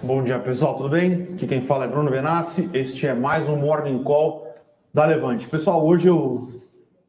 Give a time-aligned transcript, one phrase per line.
[0.00, 1.28] Bom dia, pessoal, tudo bem?
[1.34, 2.70] Aqui quem fala é Bruno Benassi.
[2.72, 4.46] Este é mais um Morning Call
[4.94, 5.48] da Levante.
[5.48, 6.48] Pessoal, hoje eu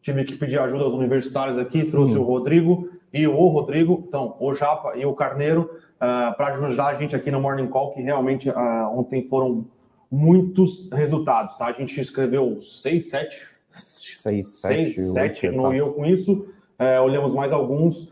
[0.01, 2.21] tive que pedir ajuda aos universitários aqui, trouxe hum.
[2.21, 6.87] o Rodrigo e o Rodrigo, então, o Japa e o Carneiro, uh, ah, para ajudar
[6.87, 8.53] a gente aqui no Morning Call, que realmente uh,
[8.97, 9.67] ontem foram
[10.09, 11.67] muitos resultados, tá?
[11.67, 13.39] A gente escreveu seis, sete.
[13.69, 14.93] Seis, sete.
[14.93, 16.47] Seis, sete, não eu com isso.
[16.79, 18.11] Uh, olhamos mais alguns,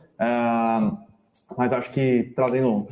[1.57, 2.87] mas acho que trazendo.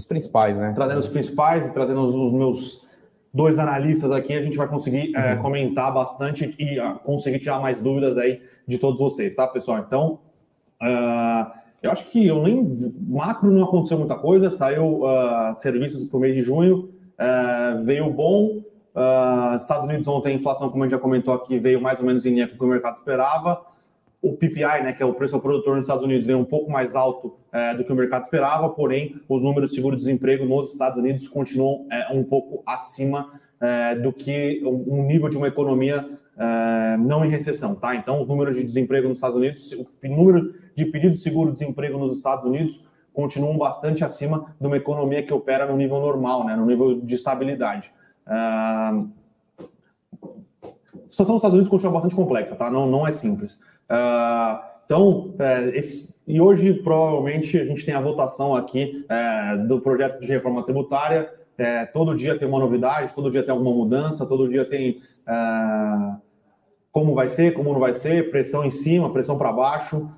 [0.00, 0.72] Os principais, né?
[0.74, 2.88] Trazendo os principais e trazendo os, os meus
[3.32, 5.42] dois analistas aqui, a gente vai conseguir uhum.
[5.42, 9.78] comentar bastante e conseguir tirar mais dúvidas aí de todos vocês, tá, pessoal?
[9.78, 10.18] Então,
[10.80, 12.76] Uh, eu acho que eu nem
[13.06, 18.10] macro não aconteceu muita coisa, saiu uh, serviços para o mês de junho, uh, veio
[18.10, 18.62] bom.
[19.56, 22.26] Estados Unidos ontem a inflação, como a gente já comentou aqui, veio mais ou menos
[22.26, 23.64] em linha com o que o mercado esperava.
[24.22, 26.70] O PPI, né, que é o preço ao produtor nos Estados Unidos, veio um pouco
[26.70, 27.38] mais alto
[27.76, 32.22] do que o mercado esperava, porém os números de seguro-desemprego nos Estados Unidos continuam um
[32.22, 33.40] pouco acima
[34.02, 36.06] do que um nível de uma economia
[36.98, 37.94] não em recessão, tá?
[37.96, 42.16] Então, os números de desemprego nos Estados Unidos, o número de pedido de seguro-desemprego nos
[42.16, 46.64] Estados Unidos continuam bastante acima de uma economia que opera no nível normal, né, no
[46.64, 47.92] nível de estabilidade.
[48.26, 49.10] Uh,
[50.94, 52.70] a situação nos Estados Unidos continua bastante complexa, tá?
[52.70, 53.60] Não, não é simples.
[53.90, 59.80] Uh, então, é, esse, e hoje provavelmente a gente tem a votação aqui é, do
[59.80, 61.32] projeto de reforma tributária.
[61.58, 66.14] É, todo dia tem uma novidade, todo dia tem alguma mudança, todo dia tem é,
[66.90, 70.10] como vai ser, como não vai ser, pressão em cima, pressão para baixo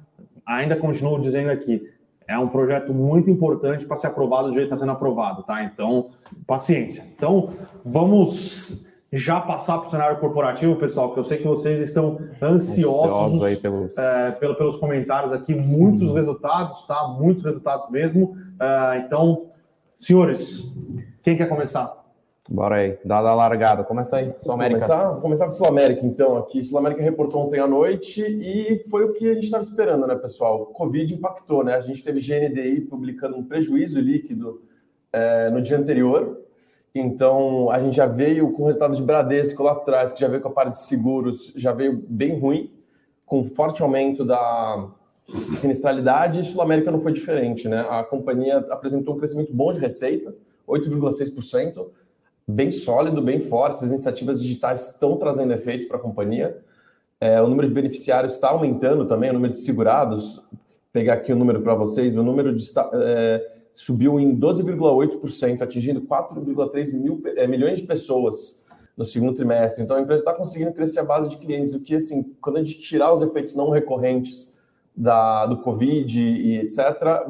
[0.46, 1.88] ainda continuo dizendo aqui,
[2.26, 5.64] é um projeto muito importante para ser aprovado do jeito que está sendo aprovado, tá?
[5.64, 6.10] Então,
[6.46, 7.04] paciência.
[7.14, 7.52] Então,
[7.84, 13.44] vamos já passar para o cenário corporativo, pessoal, que eu sei que vocês estão ansiosos
[13.44, 13.98] aí pelos...
[13.98, 16.14] É, pelos, pelos comentários aqui, muitos hum.
[16.14, 17.08] resultados, tá?
[17.08, 18.36] Muitos resultados mesmo.
[18.58, 19.50] É, então,
[19.98, 20.72] senhores,
[21.22, 22.02] quem quer começar?
[22.48, 23.84] Bora aí, dada a largada.
[23.84, 24.80] Começa aí, Sul América.
[24.80, 26.36] Começar, vou começar com Sul América, então.
[26.36, 30.06] Aqui, Sul América reportou ontem à noite e foi o que a gente estava esperando,
[30.06, 30.66] né, pessoal?
[30.66, 31.74] Covid impactou, né?
[31.74, 34.62] A gente teve GNDI publicando um prejuízo líquido
[35.12, 36.41] é, no dia anterior.
[36.94, 40.42] Então, a gente já veio com o resultado de Bradesco lá atrás, que já veio
[40.42, 42.70] com a parte de seguros, já veio bem ruim,
[43.24, 44.88] com forte aumento da
[45.54, 46.40] sinistralidade.
[46.40, 47.86] E Sul América não foi diferente, né?
[47.88, 50.34] A companhia apresentou um crescimento bom de receita,
[50.68, 51.86] 8,6%
[52.46, 53.84] bem sólido, bem forte.
[53.84, 56.58] As iniciativas digitais estão trazendo efeito para a companhia.
[57.20, 60.36] É, o número de beneficiários está aumentando também, o número de segurados.
[60.36, 60.60] Vou
[60.92, 62.16] pegar aqui o número para vocês.
[62.16, 62.64] O número de,
[62.94, 68.60] é, subiu em 12,8%, atingindo 4,3 mil, é, milhões de pessoas
[68.96, 69.82] no segundo trimestre.
[69.82, 72.64] Então a empresa está conseguindo crescer a base de clientes, o que assim, quando a
[72.64, 74.52] gente tirar os efeitos não recorrentes
[74.94, 76.78] da, do Covid e etc.,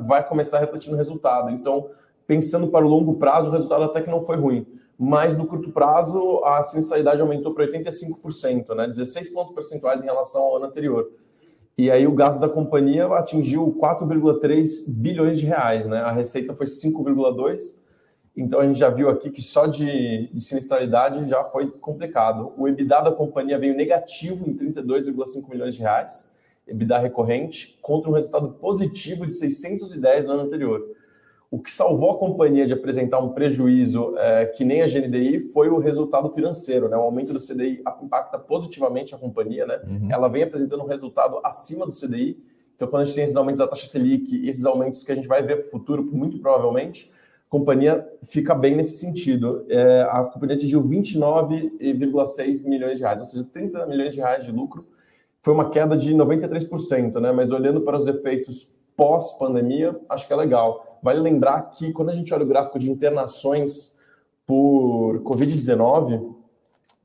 [0.06, 1.50] vai começar a refletir no resultado.
[1.50, 1.90] Então,
[2.26, 4.66] pensando para o longo prazo, o resultado até que não foi ruim
[5.04, 8.86] mas no curto prazo a sinistralidade aumentou para 85%, né?
[8.86, 11.10] 16 pontos percentuais em relação ao ano anterior.
[11.76, 15.98] E aí o gasto da companhia atingiu 4,3 bilhões de reais, né?
[16.00, 17.80] A receita foi 5,2.
[18.36, 22.52] Então a gente já viu aqui que só de, de sinistralidade já foi complicado.
[22.56, 26.30] O EBITDA da companhia veio negativo em 32,5 milhões de reais,
[26.66, 30.82] EBITDA recorrente, contra um resultado positivo de 610 no ano anterior.
[31.52, 35.68] O que salvou a companhia de apresentar um prejuízo é, que nem a GNDI foi
[35.68, 36.96] o resultado financeiro, né?
[36.96, 39.78] O aumento do CDI impacta positivamente a companhia, né?
[39.86, 40.08] Uhum.
[40.10, 42.42] Ela vem apresentando um resultado acima do CDI.
[42.74, 45.14] Então, quando a gente tem esses aumentos da taxa Selic e esses aumentos que a
[45.14, 47.12] gente vai ver para o futuro, muito provavelmente,
[47.46, 49.66] a companhia fica bem nesse sentido.
[49.68, 54.50] É, a companhia atingiu 29,6 milhões de reais, ou seja, 30 milhões de reais de
[54.50, 54.86] lucro.
[55.42, 57.30] Foi uma queda de 93%, né?
[57.30, 60.91] Mas olhando para os efeitos pós-pandemia, acho que é legal.
[61.02, 63.96] Vale lembrar que quando a gente olha o gráfico de internações
[64.46, 66.32] por Covid-19,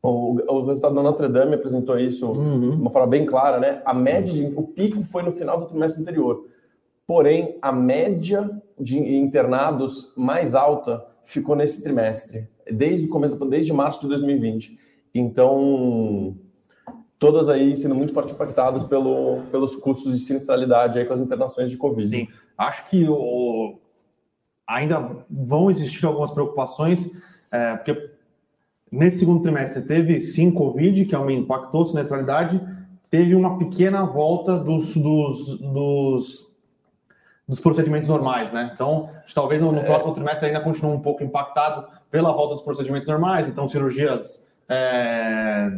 [0.02, 2.60] o, o, resultado da Notre Dame apresentou isso uhum.
[2.60, 3.82] de uma forma bem clara, né?
[3.84, 4.04] A Sim.
[4.04, 6.46] média, de, o pico foi no final do trimestre anterior.
[7.08, 14.02] Porém, a média de internados mais alta ficou nesse trimestre, desde o começo, desde março
[14.02, 14.78] de 2020.
[15.16, 16.36] Então,
[17.18, 21.70] todas aí sendo muito forte impactadas pelo, pelos custos de sinistralidade aí com as internações
[21.70, 22.08] de Covid.
[22.08, 22.28] Sim,
[22.58, 23.80] acho que o,
[24.68, 27.10] ainda vão existir algumas preocupações,
[27.52, 28.12] é, porque
[28.92, 32.62] nesse segundo trimestre teve sim Covid, que impactou a sinistralidade,
[33.10, 36.54] teve uma pequena volta dos, dos, dos,
[37.48, 38.72] dos procedimentos normais, né?
[38.74, 39.84] Então, talvez no, no é.
[39.84, 45.72] próximo trimestre ainda continue um pouco impactado pela volta dos procedimentos normais, então cirurgias é,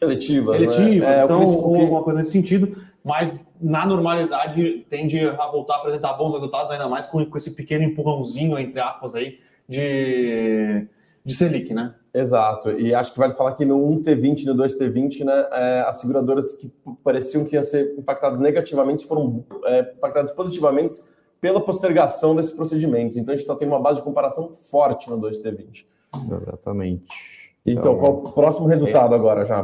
[0.00, 1.24] eletivas, eletivas né?
[1.24, 6.32] então, ou alguma coisa nesse sentido mas na normalidade tende a voltar a apresentar bons
[6.32, 9.38] resultados, ainda mais com, com esse pequeno empurrãozinho, entre aspas, aí,
[9.68, 10.86] de,
[11.24, 11.94] de Selic, né?
[12.14, 15.98] Exato, e acho que vale falar que no 1T20 e no 2T20, né, é, as
[16.00, 16.70] seguradoras que
[17.02, 20.96] pareciam que iam ser impactadas negativamente foram é, impactadas positivamente
[21.40, 23.16] pela postergação desses procedimentos.
[23.16, 25.86] Então a gente está tendo uma base de comparação forte no 2T20.
[26.30, 27.41] Exatamente.
[27.64, 29.16] Então, então qual o próximo resultado é...
[29.16, 29.62] agora já?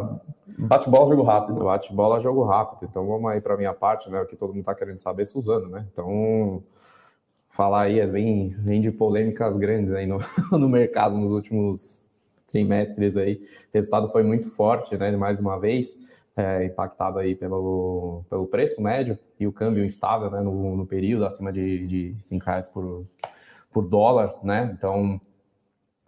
[0.58, 1.64] Bate-bola, jogo rápido.
[1.64, 2.88] Bate-bola, jogo rápido.
[2.88, 4.20] Então vamos aí para a minha parte, né?
[4.20, 5.86] O que todo mundo está querendo saber, Suzano, né?
[5.92, 6.62] Então,
[7.50, 10.18] falar aí é bem, bem de polêmicas grandes aí no,
[10.58, 12.02] no mercado nos últimos
[12.48, 13.34] trimestres aí.
[13.34, 15.10] O resultado foi muito forte, né?
[15.16, 15.96] Mais uma vez,
[16.36, 20.40] é, impactado aí pelo, pelo preço médio e o câmbio instável, né?
[20.40, 23.06] No, no período, acima de, de 5 reais por,
[23.72, 24.74] por dólar, né?
[24.76, 25.20] Então,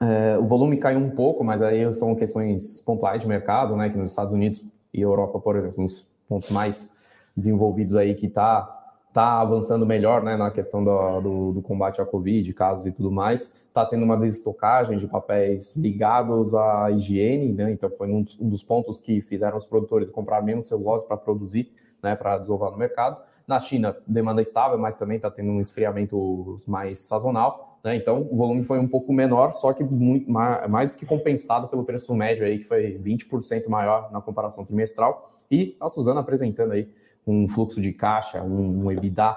[0.02, 3.90] é, o volume caiu um pouco, mas aí são questões pontuais de mercado, né?
[3.90, 6.90] Que nos Estados Unidos e Europa, por exemplo, nos pontos mais
[7.36, 8.80] desenvolvidos aí que está
[9.12, 13.10] tá avançando melhor né, na questão do, do, do, combate à Covid, casos e tudo
[13.10, 13.52] mais.
[13.68, 17.70] Está tendo uma desestocagem de papéis ligados à higiene, né?
[17.70, 21.16] Então foi um dos, um dos pontos que fizeram os produtores comprar menos celulose para
[21.16, 21.70] produzir,
[22.02, 22.16] né?
[22.16, 23.18] Para desovar no mercado.
[23.46, 27.69] Na China, demanda estável, mas também está tendo um esfriamento mais sazonal.
[27.82, 27.96] Né?
[27.96, 31.84] Então, o volume foi um pouco menor, só que muito, mais do que compensado pelo
[31.84, 35.34] preço médio, aí, que foi 20% maior na comparação trimestral.
[35.50, 36.88] E a Suzana apresentando aí
[37.26, 39.36] um fluxo de caixa, um, um EBITDA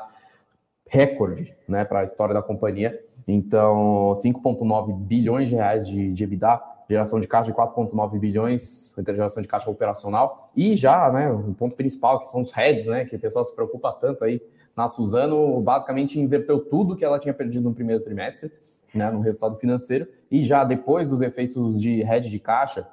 [0.87, 3.03] recorde né, para a história da companhia.
[3.27, 9.41] Então, 5,9 bilhões de reais de, de EBITDA, geração de caixa de 4,9 bilhões, geração
[9.41, 10.51] de caixa operacional.
[10.55, 13.55] E já, né, o ponto principal, que são os heads, né, que o pessoal se
[13.55, 14.41] preocupa tanto aí
[14.75, 18.51] na Suzano, basicamente inverteu tudo que ela tinha perdido no primeiro trimestre,
[18.93, 22.87] né, no resultado financeiro, e já depois dos efeitos de hedge de caixa,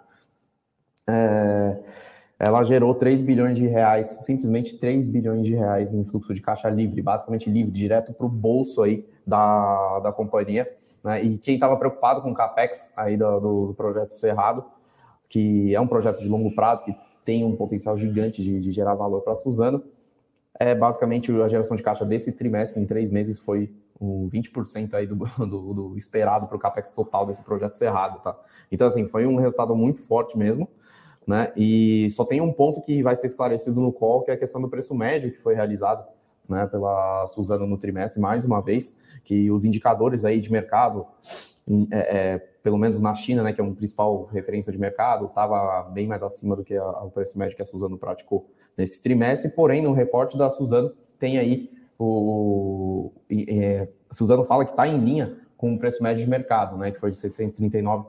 [1.08, 1.78] é,
[2.38, 6.70] ela gerou 3 bilhões de reais, simplesmente 3 bilhões de reais em fluxo de caixa
[6.70, 10.66] livre, basicamente livre, direto para o bolso aí da, da companhia.
[11.04, 11.22] Né?
[11.22, 14.64] E quem estava preocupado com o CAPEX aí do, do, projeto Cerrado,
[15.28, 18.94] que é um projeto de longo prazo, que tem um potencial gigante de, de gerar
[18.94, 19.84] valor para a Suzano,
[20.60, 25.06] é basicamente a geração de caixa desse trimestre, em três meses, foi um 20% aí
[25.06, 25.16] do,
[25.46, 28.38] do, do esperado para o capex total desse projeto cerrado, tá?
[28.70, 30.68] Então, assim, foi um resultado muito forte mesmo,
[31.26, 31.50] né?
[31.56, 34.60] E só tem um ponto que vai ser esclarecido no call, que é a questão
[34.60, 36.04] do preço médio que foi realizado,
[36.46, 41.06] né, pela Suzano no trimestre, mais uma vez, que os indicadores aí de mercado,
[41.90, 45.84] é, é, pelo menos na China, né, que é uma principal referência de mercado, estava
[45.84, 49.50] bem mais acima do que a, o preço médio que a Suzano praticou nesse trimestre,
[49.50, 53.12] porém, no reporte da Suzano tem aí o.
[53.30, 56.98] É, Suzano fala que está em linha com o preço médio de mercado, né, que
[56.98, 58.06] foi de 739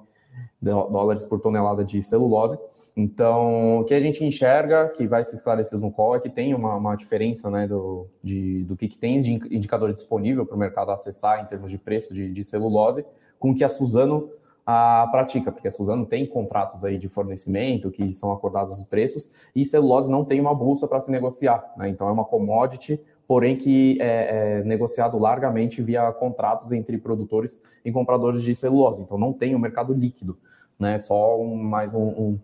[0.62, 2.58] dólares por tonelada de celulose.
[2.96, 6.54] Então, o que a gente enxerga, que vai se esclarecer no call, é que tem
[6.54, 10.60] uma, uma diferença né, do, de, do que, que tem de indicador disponível para o
[10.60, 13.06] mercado acessar em termos de preço de, de celulose,
[13.40, 14.30] com o que a Suzano
[14.66, 19.32] a prática, porque a Suzano tem contratos aí de fornecimento que são acordados os preços
[19.56, 21.90] e celulose não tem uma bolsa para se negociar, né?
[21.90, 27.92] Então é uma commodity, porém que é, é, negociado largamente via contratos entre produtores e
[27.92, 29.02] compradores de celulose.
[29.02, 30.38] Então não tem o um mercado líquido,
[30.80, 30.98] né?
[30.98, 32.40] Só um, mais um, um,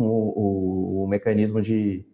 [0.00, 2.04] um, um mecanismo de,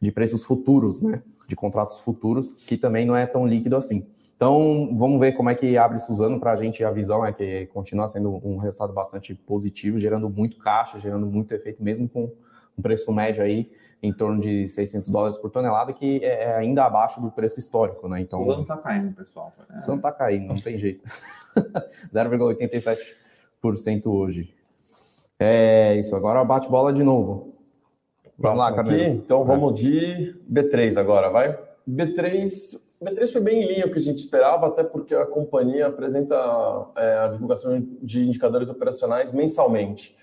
[0.00, 1.22] de preços futuros, né?
[1.46, 4.04] De contratos futuros que também não é tão líquido assim.
[4.38, 6.84] Então, vamos ver como é que abre Suzano para a gente.
[6.84, 11.52] A visão é que continua sendo um resultado bastante positivo, gerando muito caixa, gerando muito
[11.52, 12.30] efeito, mesmo com
[12.78, 13.68] um preço médio aí
[14.00, 18.06] em torno de 600 dólares por tonelada, que é, é ainda abaixo do preço histórico,
[18.06, 18.20] né?
[18.20, 19.52] Então, Suzano está caindo, pessoal.
[19.74, 19.80] É.
[19.80, 21.02] Suzano está caindo, não tem jeito.
[22.14, 24.54] 0,87% hoje.
[25.36, 27.56] É isso, agora bate bola de novo.
[28.38, 29.02] Vamos lá, Camilo.
[29.02, 31.58] Então vamos de B3 agora, vai?
[31.88, 35.24] B3 o B3 foi bem em linha o que a gente esperava, até porque a
[35.24, 36.34] companhia apresenta
[36.96, 40.16] é, a divulgação de indicadores operacionais mensalmente.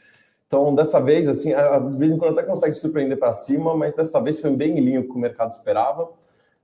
[0.48, 4.22] Então, dessa vez, assim, de vez em quando até consegue surpreender para cima, mas dessa
[4.22, 6.10] vez foi bem em linha com o que o mercado esperava.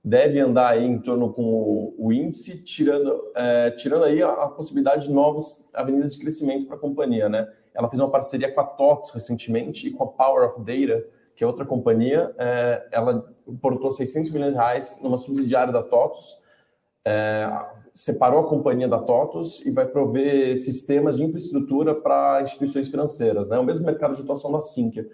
[0.04, 4.48] Deve andar aí em torno com o, o índice, tirando, é, tirando aí a, a,
[4.48, 7.48] possibilidade de novas avenidas de crescimento para a companhia, né?
[7.74, 11.04] Ela fez uma parceria com a TOTS recentemente e com a Power of Data,
[11.34, 16.38] que é outra companhia, é, ela importou 600 milhões de reais numa subsidiária da TOTUS,
[17.04, 17.48] é,
[17.94, 23.58] separou a companhia da TOTUS e vai prover sistemas de infraestrutura para instituições financeiras, né?
[23.58, 25.08] o mesmo mercado de atuação da Sinqia.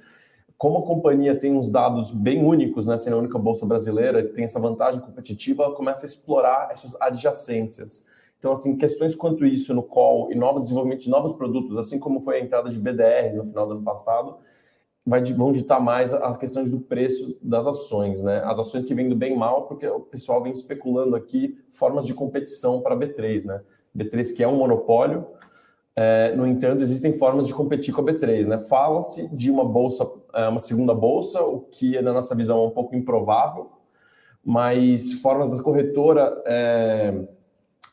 [0.56, 4.42] Como a companhia tem uns dados bem únicos, né, sendo a única bolsa brasileira, tem
[4.42, 8.04] essa vantagem competitiva, ela começa a explorar essas adjacências.
[8.40, 12.20] Então, assim, questões quanto isso no call e novo desenvolvimento de novos produtos, assim como
[12.20, 14.36] foi a entrada de BDRs no final do ano passado,
[15.04, 18.42] vai, vão ditar mais as questões do preço das ações, né?
[18.44, 22.14] As ações que vêm do bem mal, porque o pessoal vem especulando aqui formas de
[22.14, 23.60] competição para B3, né?
[23.96, 25.26] B3 que é um monopólio.
[25.96, 28.46] É, no entanto, existem formas de competir com a B3.
[28.46, 28.58] Né?
[28.68, 32.70] Fala-se de uma bolsa, é, uma segunda bolsa, o que na nossa visão é um
[32.70, 33.72] pouco improvável,
[34.44, 37.26] mas formas da corretora é,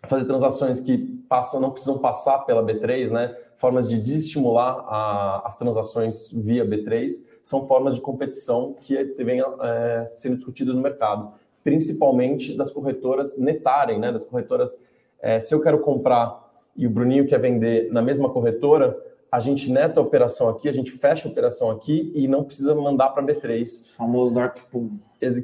[0.07, 3.35] fazer transações que passam, não precisam passar pela B3, né?
[3.55, 7.09] formas de desestimular a, as transações via B3,
[7.41, 13.99] são formas de competição que vêm é, sendo discutidas no mercado, principalmente das corretoras netarem,
[13.99, 14.11] né?
[14.11, 14.77] das corretoras,
[15.19, 16.43] é, se eu quero comprar
[16.75, 18.97] e o Bruninho quer vender na mesma corretora,
[19.35, 22.73] a gente neta a operação aqui, a gente fecha a operação aqui e não precisa
[22.73, 23.89] mandar para a B3.
[23.89, 24.91] O famoso dark pool.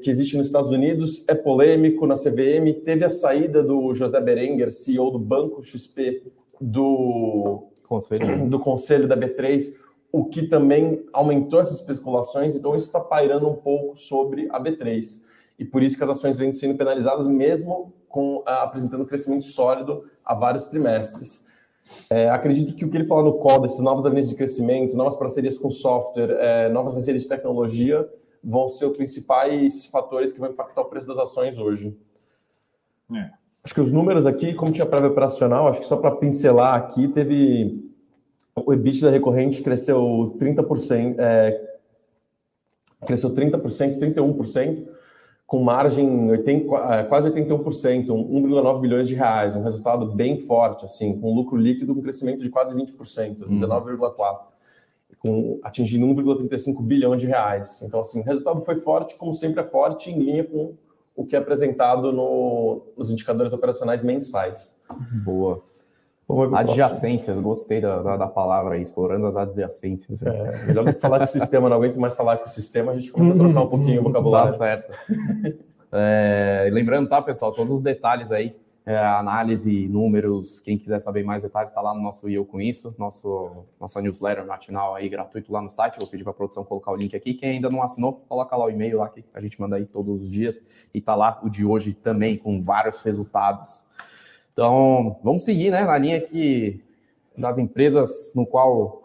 [0.01, 2.71] Que existe nos Estados Unidos, é polêmico na CVM.
[2.85, 6.23] Teve a saída do José Berenguer, CEO do Banco XP,
[6.61, 9.73] do conselho, do conselho da B3,
[10.09, 12.55] o que também aumentou essas especulações.
[12.55, 15.21] Então, isso está pairando um pouco sobre a B3.
[15.59, 20.33] E por isso que as ações vêm sendo penalizadas, mesmo com apresentando crescimento sólido há
[20.33, 21.45] vários trimestres.
[22.09, 25.15] É, acredito que o que ele falou no call, desses novos linhas de crescimento, novas
[25.15, 28.07] parcerias com software, é, novas receitas de tecnologia,
[28.43, 31.97] vão ser os principais fatores que vão impactar o preço das ações hoje.
[33.13, 33.29] É.
[33.63, 37.07] Acho que os números aqui, como tinha prévia operacional, acho que só para pincelar aqui,
[37.07, 37.91] teve
[38.55, 41.77] o EBITDA recorrente cresceu 30%, é,
[43.05, 44.87] cresceu 30%, 31%,
[45.51, 51.19] com margem 80, é, quase 81%, 1,9 bilhões de reais, um resultado bem forte, assim,
[51.19, 52.95] com lucro líquido com crescimento de quase 20%,
[53.49, 54.39] 19,4%,
[55.19, 57.81] com, atingindo 1,35 bilhão de reais.
[57.81, 60.73] Então, assim, o resultado foi forte, como sempre é forte, em linha com
[61.17, 64.79] o que é apresentado no, nos indicadores operacionais mensais.
[65.25, 65.61] Boa.
[66.53, 70.21] Adjacências, gostei da, da, da, palavra aí, explorando as adjacências.
[70.23, 72.91] É, melhor do que falar que o sistema não aguenta mais falar que o sistema,
[72.91, 74.51] a gente começa a trocar um pouquinho o vocabulário.
[74.51, 74.93] Tá certo.
[75.93, 81.43] É, lembrando, tá, pessoal, todos os detalhes aí, é, análise, números, quem quiser saber mais
[81.43, 85.61] detalhes, está lá no nosso Eu Com Isso, nosso, nossa newsletter matinal aí, gratuito lá
[85.61, 85.99] no site.
[85.99, 87.33] Vou pedir para a produção colocar o link aqui.
[87.33, 90.21] Quem ainda não assinou, coloca lá o e-mail lá que a gente manda aí todos
[90.21, 90.61] os dias.
[90.93, 93.85] E tá lá o de hoje também, com vários resultados
[94.51, 96.83] então, vamos seguir né, na linha que
[97.37, 99.01] das empresas no qual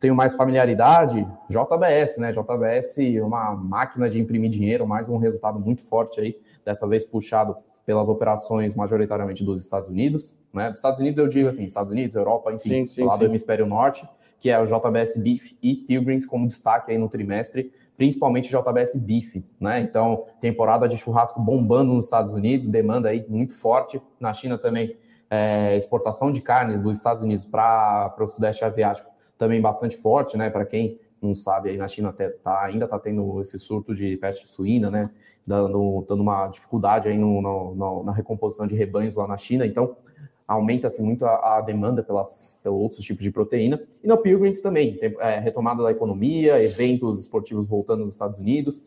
[0.00, 2.32] tenho mais familiaridade, JBS, né?
[2.32, 7.56] JBS, uma máquina de imprimir dinheiro, mais um resultado muito forte aí, dessa vez puxado
[7.84, 10.68] pelas operações majoritariamente dos Estados Unidos, né?
[10.68, 13.18] Dos Estados Unidos eu digo assim, Estados Unidos, Europa, enfim, sim, sim, lá sim.
[13.20, 14.06] do hemisfério norte,
[14.38, 19.42] que é o JBS Beef e Pilgrims como destaque aí no trimestre, principalmente JBS Beef,
[19.58, 19.80] né?
[19.80, 24.00] Então, temporada de churrasco bombando nos Estados Unidos, demanda aí muito forte.
[24.20, 24.96] Na China também,
[25.28, 30.50] é, exportação de carnes dos Estados Unidos para o Sudeste Asiático também bastante forte, né?
[30.50, 34.16] Para quem não sabe, aí na China até tá, ainda está tendo esse surto de
[34.16, 35.10] peste suína, né?
[35.46, 39.64] Dando, dando uma dificuldade aí no, no, no, na recomposição de rebanhos lá na China.
[39.64, 39.96] Então,
[40.48, 43.78] aumenta-se muito a, a, demanda pelas, pelos outros tipos de proteína.
[44.02, 48.82] E no Pilgrims também, tem, é, retomada da economia, eventos esportivos voltando nos Estados Unidos.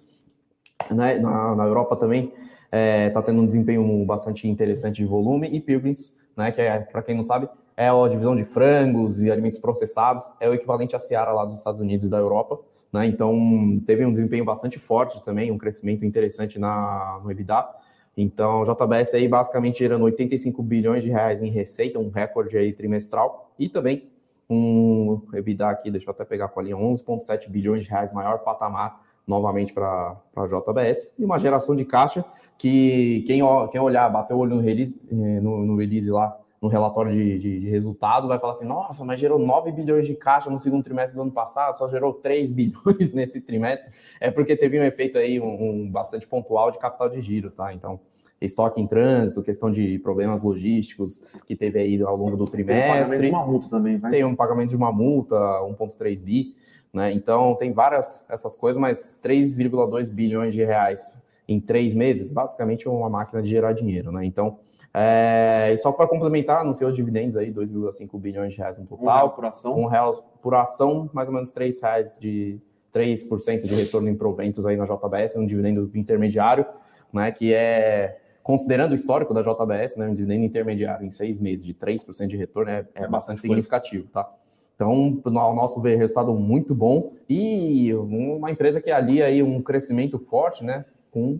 [0.89, 1.19] Né?
[1.19, 2.33] Na, na Europa também
[2.65, 5.47] está é, tá tendo um desempenho bastante interessante de volume.
[5.51, 9.29] E Pilgrims, né, que é, para quem não sabe, é a divisão de frangos e
[9.29, 12.59] alimentos processados, é o equivalente à Seara lá dos Estados Unidos e da Europa.
[12.91, 13.05] Né?
[13.05, 17.80] Então, teve um desempenho bastante forte também, um crescimento interessante na, no EBITDA.
[18.15, 23.51] Então, JBS aí basicamente gerando 85 bilhões de reais em receita, um recorde aí trimestral,
[23.57, 24.09] e também
[24.49, 28.39] um EBITDA aqui, deixa eu até pegar com a linha, 11,7 bilhões de reais, maior
[28.39, 32.25] patamar novamente para a JBS, e uma geração de caixa
[32.57, 33.41] que quem,
[33.71, 37.39] quem olhar, bater o olho no release, eh, no, no release lá, no relatório de,
[37.39, 40.83] de, de, resultado, vai falar assim, nossa, mas gerou 9 bilhões de caixa no segundo
[40.83, 45.17] trimestre do ano passado, só gerou 3 bilhões nesse trimestre, é porque teve um efeito
[45.17, 47.73] aí, um, um bastante pontual de capital de giro, tá?
[47.73, 47.99] Então,
[48.39, 52.81] estoque em trânsito, questão de problemas logísticos que teve aí ao longo do trimestre.
[52.81, 54.11] Tem um pagamento de uma multa também, vai?
[54.11, 56.55] Tem um pagamento de uma multa, 1,3 bi,
[56.93, 57.11] né?
[57.11, 63.09] Então tem várias essas coisas, mas 3,2 bilhões de reais em três meses, basicamente uma
[63.09, 64.25] máquina de gerar dinheiro, né?
[64.25, 64.59] Então,
[64.93, 69.27] é, só para complementar, nos seus dividendos aí, 2,5 bilhões de reais no total.
[69.27, 69.79] Um por ação.
[69.79, 72.59] Um real por ação, mais ou menos 3 reais de
[72.93, 76.65] 3% de retorno em proventos aí na JBS, um dividendo intermediário,
[77.13, 77.31] né?
[77.31, 81.73] Que é considerando o histórico da JBS, né, um dividendo intermediário em seis meses de
[81.73, 84.29] 3% de retorno é, é bastante significativo, tá?
[84.75, 90.17] Então, ao nosso ver, resultado muito bom e uma empresa que alia aí um crescimento
[90.17, 91.39] forte, né, com,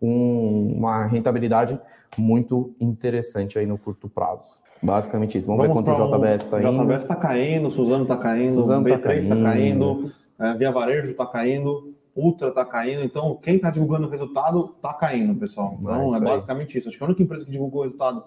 [0.00, 1.78] com uma rentabilidade
[2.16, 4.60] muito interessante aí no curto prazo.
[4.82, 5.46] Basicamente isso.
[5.46, 6.70] Vamos, Vamos ver quanto o JBS está indo.
[6.70, 10.72] O JBS está caindo, Suzano está caindo, Suzano B3 está caindo, tá caindo é, Via
[10.72, 11.94] Varejo está caindo.
[12.16, 15.78] Ultra está caindo, então quem está divulgando o resultado está caindo, pessoal.
[15.80, 16.88] Então é, é basicamente isso.
[16.88, 18.24] Acho que a única empresa que divulgou o resultado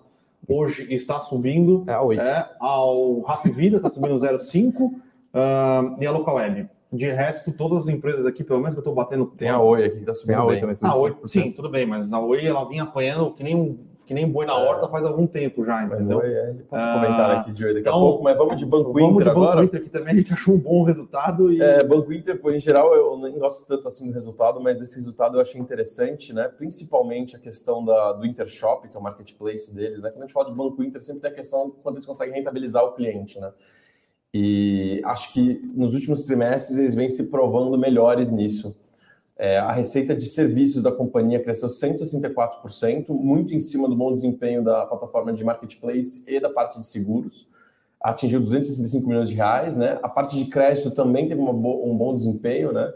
[0.47, 1.83] hoje está subindo.
[1.85, 2.17] É a Oi.
[2.17, 6.69] É, ao Rap Vida está subindo 0,5 uh, e a Local Web.
[6.93, 9.25] De resto, todas as empresas aqui, pelo menos que eu estou batendo.
[9.25, 10.61] Tem a Oi aqui, que está subindo Tem a Oi bem.
[10.61, 10.75] também.
[10.83, 11.27] A Oi, 5%.
[11.27, 14.45] sim, tudo bem, mas a Oi ela vinha apanhando que nem, um- que nem boi
[14.45, 16.19] na horta faz algum tempo já, Mas entendeu?
[16.19, 18.65] Oi, é, faço Ah, comentário aqui de Oi daqui então, a pouco, mas vamos de
[18.65, 19.65] Banco Vamos Inter de Banco agora.
[19.65, 22.59] Inter aqui também, a gente achou um bom resultado e É, Banco Inter, pô, em
[22.59, 26.47] geral, eu nem gosto tanto assim do resultado, mas esse resultado eu achei interessante, né?
[26.47, 30.11] Principalmente a questão da, do Intershop, que é o marketplace deles, né?
[30.11, 32.35] Quando a gente fala de Banco Inter, sempre tem a questão de quando eles conseguem
[32.35, 33.51] rentabilizar o cliente, né?
[34.33, 38.75] E acho que nos últimos trimestres eles vêm se provando melhores nisso.
[39.37, 44.63] É, a receita de serviços da companhia cresceu 164%, muito em cima do bom desempenho
[44.63, 47.47] da plataforma de marketplace e da parte de seguros.
[48.01, 49.99] Atingiu 265 milhões de reais, né?
[50.03, 52.91] A parte de crédito também teve bo- um bom desempenho, né?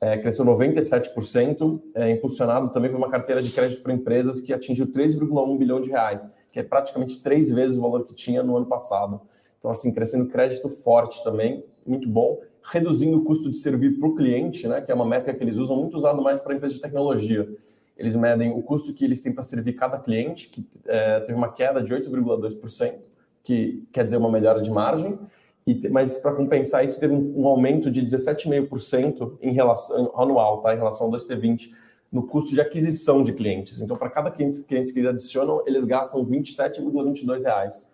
[0.00, 4.86] É, cresceu 97%, é, impulsionado também por uma carteira de crédito para empresas que atingiu
[4.86, 8.66] 3,1 bilhão de reais, que é praticamente três vezes o valor que tinha no ano
[8.66, 9.20] passado.
[9.58, 14.14] Então, assim, crescendo crédito forte também, muito bom, reduzindo o custo de servir para o
[14.14, 16.82] cliente, né, que é uma métrica que eles usam, muito usado mais para empresas de
[16.82, 17.48] tecnologia.
[17.96, 21.52] Eles medem o custo que eles têm para servir cada cliente, que é, teve uma
[21.52, 22.94] queda de 8,2%,
[23.42, 25.18] que quer dizer uma melhora de margem,
[25.66, 30.74] e mas para compensar isso teve um, um aumento de 17,5% em relação anual, tá,
[30.74, 31.70] em relação ao 2T20,
[32.10, 33.80] no custo de aquisição de clientes.
[33.80, 37.92] Então, para cada cliente, cliente que eles adicionam, eles gastam 27,22 reais.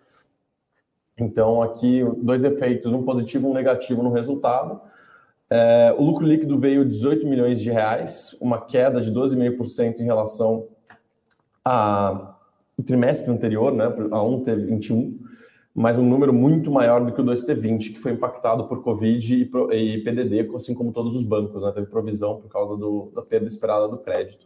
[1.17, 4.81] Então, aqui, dois efeitos, um positivo e um negativo no resultado.
[5.49, 10.67] É, o lucro líquido veio 18 milhões de reais, uma queda de 12,5% em relação
[11.63, 12.35] ao
[12.83, 15.17] trimestre anterior, né, a 1T21,
[15.73, 19.49] mas um número muito maior do que o 2T20, que foi impactado por Covid e,
[19.75, 23.47] e PDD, assim como todos os bancos, né, teve provisão por causa do- da perda
[23.47, 24.45] esperada do crédito.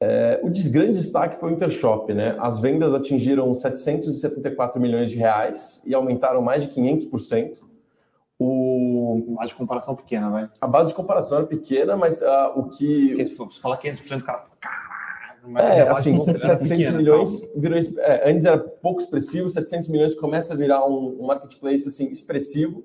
[0.00, 2.36] É, o grande destaque foi o Intershop, né?
[2.38, 7.56] As vendas atingiram 774 milhões de reais e aumentaram mais de 500%.
[8.38, 10.48] O, uma de comparação pequena, vai.
[10.60, 14.44] a base de comparação era pequena, mas ah, o que Porque se falar 500%, cara,
[15.44, 17.78] mas é, a base assim, de comparação era 700 pequena, milhões virou.
[17.98, 22.84] é, antes era pouco expressivo, 700 milhões começa a virar um, um marketplace assim, expressivo.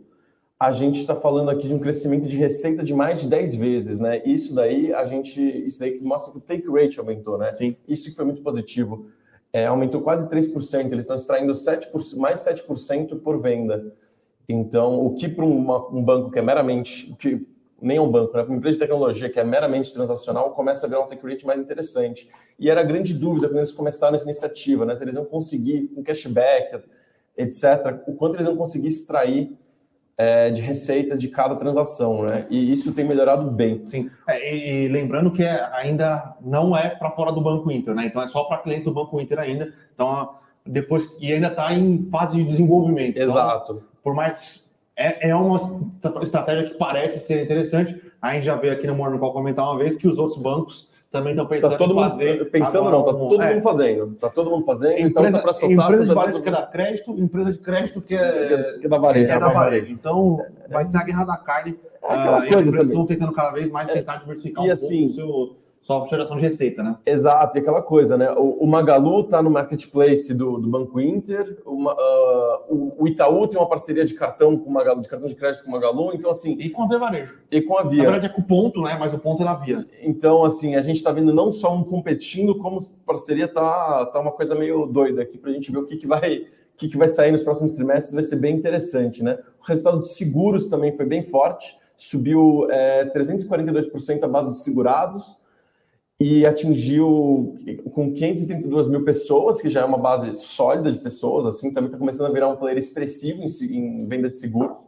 [0.60, 4.00] A gente está falando aqui de um crescimento de receita de mais de 10 vezes,
[4.00, 4.22] né?
[4.26, 5.42] Isso daí, a gente.
[5.42, 7.54] Isso daí que mostra que o take rate aumentou, né?
[7.54, 7.76] Sim.
[7.88, 9.08] Isso que foi muito positivo.
[9.52, 13.94] É, aumentou quase 3%, eles estão extraindo 7%, mais 7% por venda.
[14.48, 17.14] Então, o que para um banco que é meramente.
[17.20, 17.46] Que,
[17.84, 18.44] nem é um banco, né?
[18.44, 21.46] Para uma empresa de tecnologia que é meramente transacional, começa a virar um take rate
[21.46, 22.30] mais interessante.
[22.58, 24.96] E era a grande dúvida quando eles começaram essa iniciativa, né?
[24.96, 26.82] Se eles iam conseguir, com cashback,
[27.38, 29.58] etc., o quanto eles iam conseguir extrair
[30.18, 32.46] é, de receita de cada transação, né?
[32.50, 33.82] E isso tem melhorado bem.
[33.88, 34.10] Sim.
[34.28, 38.06] É, e, e lembrando que é- ainda não é para fora do Banco Inter, né?
[38.06, 39.74] Então é só para clientes do Banco Inter ainda.
[39.94, 43.18] Então, depois e ainda está em fase de desenvolvimento.
[43.18, 43.84] Então, Exato.
[44.04, 48.00] por mais é, é uma estra- estratégia que parece ser interessante.
[48.22, 50.90] A gente já veio aqui no Morning Call comentar uma vez que os outros bancos
[51.14, 52.50] também estão pensando Tá todo mundo fazer.
[52.50, 54.16] pensando, agora não, tá um- todo é, mundo fazendo.
[54.16, 55.72] Tá todo mundo fazendo, então Empresa, tá para soltar.
[55.86, 58.90] empresa de tá varejo que é da crédito, empresa de crédito que é, que é
[58.90, 59.32] da varejo.
[59.32, 59.94] é da varejo.
[59.94, 61.78] Então, vai ser a guerra da carne.
[62.04, 62.86] É Ah, e as coisa empresas também.
[62.88, 66.38] estão tentando cada vez mais tentar diversificar E um assim- pouco o seu, sua geração
[66.38, 66.98] de receita, né?
[67.06, 68.32] Exato, e aquela coisa, né?
[68.32, 73.48] O, o Magalu está no marketplace do, do Banco Inter, uma- ah, o, o Itaú
[73.48, 76.14] tem uma parceria de cartão com o Magalu, de cartão de crédito com o Magalu,
[76.16, 77.38] então assim, E com a Via Varejo.
[77.52, 78.02] e com a Na Via.
[78.04, 78.96] verdade é com o ponto, né?
[78.98, 79.86] Mas o ponto é da Via.
[80.02, 84.32] Então, assim, a gente está vendo não só um competindo, como parceria tá, tá uma
[84.32, 86.98] coisa meio doida aqui para a gente ver o que, que vai o que, que
[86.98, 89.38] vai sair nos próximos trimestres, vai ser bem interessante, né?
[89.62, 95.38] O resultado de seguros também foi bem forte, subiu é, 342% a base de segurados
[96.26, 97.58] e atingiu
[97.92, 101.98] com 532 mil pessoas, que já é uma base sólida de pessoas, assim, também está
[101.98, 104.80] começando a virar um player expressivo em, em venda de seguros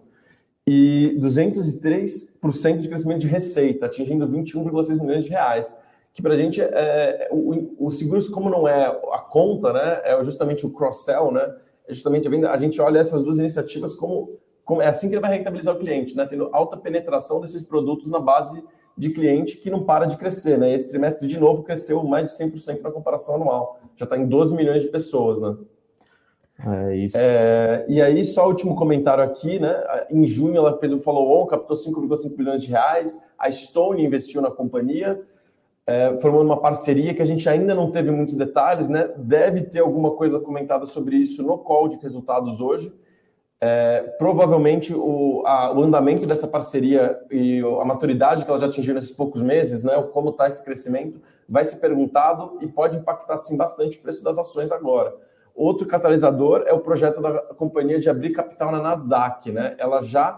[0.65, 5.77] e 203% de crescimento de receita, atingindo 21,6 milhões de reais.
[6.13, 10.23] Que para a gente, é, o, o seguros, como não é a conta, né, é
[10.23, 11.53] justamente o cross-sell, né,
[11.85, 15.15] é justamente a venda, a gente olha essas duas iniciativas como, como é assim que
[15.15, 18.63] ele vai rentabilizar o cliente, né, tendo alta penetração desses produtos na base
[18.97, 20.57] de cliente que não para de crescer.
[20.57, 24.25] Né, esse trimestre, de novo, cresceu mais de 100% na comparação anual, já está em
[24.25, 25.41] 12 milhões de pessoas.
[25.41, 25.57] Né.
[26.63, 27.17] É isso.
[27.17, 29.75] É, e aí, só o último comentário aqui, né?
[30.09, 33.21] Em junho ela fez um follow-on, captou 5,5 bilhões de reais.
[33.37, 35.21] A Stone investiu na companhia,
[35.85, 39.09] é, formando uma parceria que a gente ainda não teve muitos detalhes, né?
[39.17, 42.91] Deve ter alguma coisa comentada sobre isso no call de resultados hoje.
[43.67, 48.93] É, provavelmente o, a- o andamento dessa parceria e a maturidade que ela já atingiu
[48.93, 49.99] nesses poucos meses, né?
[50.13, 54.37] Como está esse crescimento, vai ser perguntado e pode impactar sim bastante o preço das
[54.37, 55.15] ações agora.
[55.55, 59.73] Outro catalisador é o projeto da companhia de abrir capital na Nasdaq, né?
[59.79, 60.35] Ela já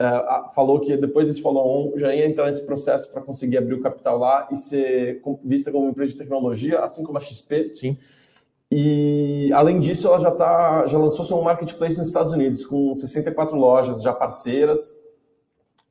[0.00, 3.80] uh, falou que depois desse follow-on já ia entrar nesse processo para conseguir abrir o
[3.80, 7.72] capital lá e ser vista como empresa de tecnologia, assim como a XP.
[7.74, 7.98] Sim.
[8.72, 13.56] E além disso, ela já tá, já lançou seu marketplace nos Estados Unidos com 64
[13.56, 14.96] lojas já parceiras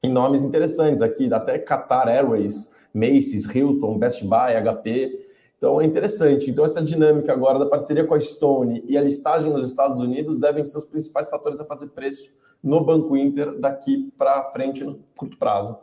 [0.01, 5.27] em nomes interessantes aqui, até Qatar Airways, Macy's, Hilton, Best Buy, HP.
[5.57, 6.49] Então é interessante.
[6.49, 10.39] Então essa dinâmica agora da parceria com a Stone e a listagem nos Estados Unidos
[10.39, 14.99] devem ser os principais fatores a fazer preço no Banco Inter daqui para frente no
[15.17, 15.77] curto prazo.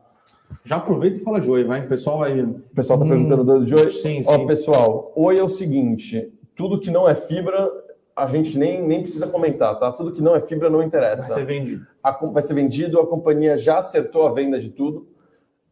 [0.64, 1.84] Já aproveita e fala de Oi, vai.
[1.84, 2.40] O pessoal vai.
[2.40, 3.92] O pessoal está hum, perguntando de Oi.
[3.92, 4.30] Sim, sim.
[4.30, 7.70] Ó, pessoal, Oi é o seguinte: tudo que não é fibra,
[8.16, 9.92] a gente nem, nem precisa comentar, tá?
[9.92, 11.28] Tudo que não é fibra não interessa.
[11.28, 11.86] Vai ser vendido.
[12.02, 15.06] A, vai ser vendido, a companhia já acertou a venda de tudo.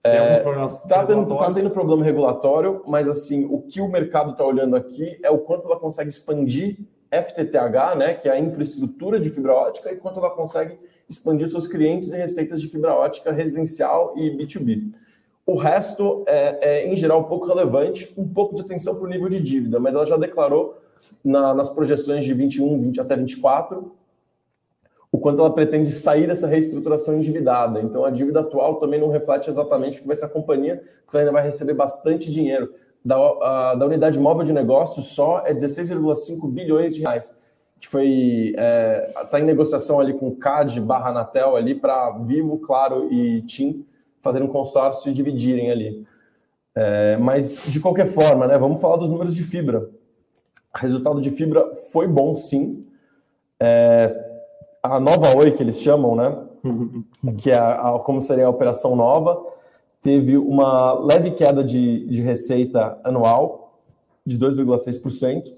[0.06, 0.40] É,
[0.86, 5.18] tá, tendo, tá tendo problema regulatório, mas assim, o que o mercado está olhando aqui
[5.22, 6.76] é o quanto ela consegue expandir
[7.10, 11.66] FTTH, né, que é a infraestrutura de fibra ótica, e quanto ela consegue expandir seus
[11.66, 14.92] clientes e receitas de fibra ótica residencial e B2B.
[15.46, 19.28] O resto é, é, em geral, pouco relevante, um pouco de atenção para o nível
[19.28, 20.80] de dívida, mas ela já declarou
[21.22, 23.92] na, nas projeções de 21, 20 até 24
[25.12, 27.80] o quanto ela pretende sair dessa reestruturação endividada.
[27.80, 31.16] Então, a dívida atual também não reflete exatamente o que vai ser a companhia, porque
[31.16, 32.74] ela ainda vai receber bastante dinheiro.
[33.04, 37.32] Da, a, da unidade móvel de negócio só é 16,5 bilhões de reais,
[37.78, 38.60] que foi está
[39.20, 43.86] é, tá em negociação ali com CAD barra Anatel ali para Vivo, Claro e TIM
[44.24, 46.06] fazerem um consórcio e dividirem ali.
[46.74, 49.88] É, mas, de qualquer forma, né, vamos falar dos números de fibra.
[50.74, 52.84] O resultado de fibra foi bom, sim.
[53.60, 54.12] É,
[54.82, 56.36] a nova Oi, que eles chamam, né,
[57.38, 59.40] que é a, como seria a operação nova,
[60.00, 63.80] teve uma leve queda de, de receita anual
[64.26, 65.54] de 2,6%.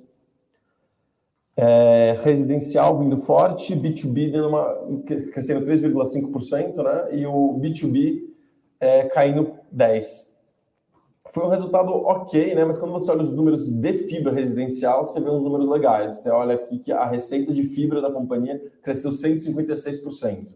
[1.59, 5.03] É, residencial vindo forte, B2B dando uma,
[5.33, 7.17] crescendo 3,5%, né?
[7.17, 8.36] E o B2B
[8.81, 10.35] é, caindo 10.
[11.31, 12.65] Foi um resultado ok, né?
[12.65, 16.15] Mas quando você olha os números de fibra residencial, você vê uns números legais.
[16.15, 20.47] Você olha aqui que a receita de fibra da companhia cresceu 156%,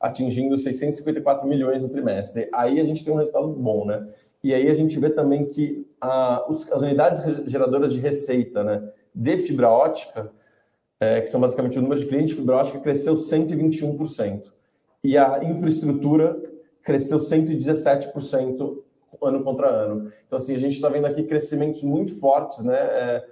[0.00, 2.48] atingindo 654 milhões no trimestre.
[2.54, 4.08] Aí a gente tem um resultado bom, né?
[4.42, 8.86] E aí a gente vê também que a, os, as unidades geradoras de receita, né,
[9.14, 10.30] de fibra ótica,
[11.00, 14.52] é, que são basicamente o número de clientes de fibra ótica, cresceu 121%.
[15.02, 16.40] E a infraestrutura
[16.84, 18.82] cresceu 117%
[19.22, 20.12] ano contra ano.
[20.26, 22.76] Então, assim, a gente está vendo aqui crescimentos muito fortes, né?
[22.76, 23.26] É,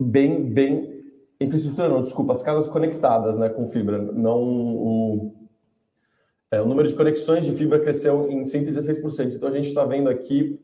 [0.00, 1.04] bem, bem.
[1.40, 5.34] Infraestrutura, não, desculpa, as casas conectadas né, com fibra, não o.
[6.50, 9.34] É, o número de conexões de fibra cresceu em 116%.
[9.34, 10.60] Então, a gente está vendo aqui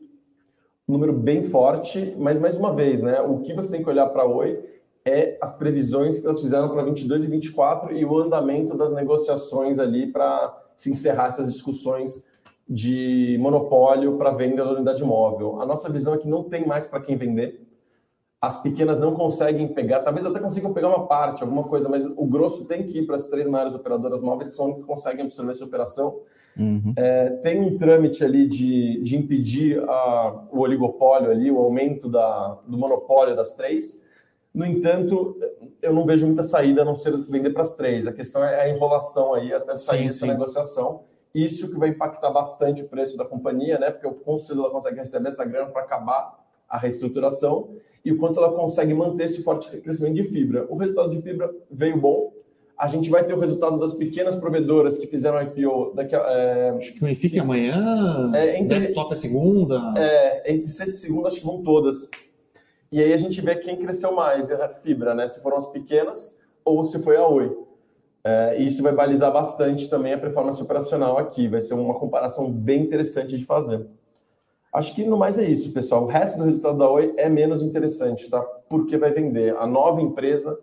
[0.87, 3.19] um número bem forte, mas mais uma vez, né?
[3.19, 4.63] O que você tem que olhar para Oi
[5.03, 9.79] é as previsões que elas fizeram para 22 e 24 e o andamento das negociações
[9.79, 12.25] ali para se encerrar essas discussões
[12.67, 15.61] de monopólio para venda da unidade móvel.
[15.61, 17.67] A nossa visão é que não tem mais para quem vender.
[18.41, 22.25] As pequenas não conseguem pegar, talvez até consigam pegar uma parte, alguma coisa, mas o
[22.25, 25.25] grosso tem que ir para as três maiores operadoras móveis, que são as que conseguem
[25.25, 26.17] absorver essa operação.
[26.57, 26.93] Uhum.
[26.97, 32.57] É, tem um trâmite ali de, de impedir a, o oligopólio ali, o aumento da,
[32.67, 34.03] do monopólio das três.
[34.53, 35.37] No entanto,
[35.81, 38.05] eu não vejo muita saída a não ser vender para as três.
[38.05, 40.27] A questão é a enrolação aí até sair sim, essa sim.
[40.27, 41.03] negociação.
[41.33, 43.89] Isso que vai impactar bastante o preço da companhia, né?
[43.89, 46.37] Porque o conselho ela consegue receber essa grana para acabar
[46.67, 47.69] a reestruturação
[48.03, 50.65] e o quanto ela consegue manter esse forte crescimento de fibra.
[50.69, 52.33] O resultado de fibra veio bom.
[52.77, 56.19] A gente vai ter o resultado das pequenas provedoras que fizeram IPO daqui a.
[56.19, 58.31] É, acho que fique amanhã.
[58.33, 59.93] É, entre, desktop é segunda.
[59.95, 62.09] É, entre sexta e segunda, acho que vão todas.
[62.91, 65.27] E aí a gente vê quem cresceu mais, é a fibra, né?
[65.27, 67.57] Se foram as pequenas ou se foi a Oi.
[68.23, 71.47] É, isso vai balizar bastante também a performance operacional aqui.
[71.47, 73.87] Vai ser uma comparação bem interessante de fazer.
[74.73, 76.03] Acho que no mais é isso, pessoal.
[76.03, 78.41] O resto do resultado da Oi é menos interessante, tá?
[78.69, 79.55] Porque vai vender.
[79.55, 80.59] A nova empresa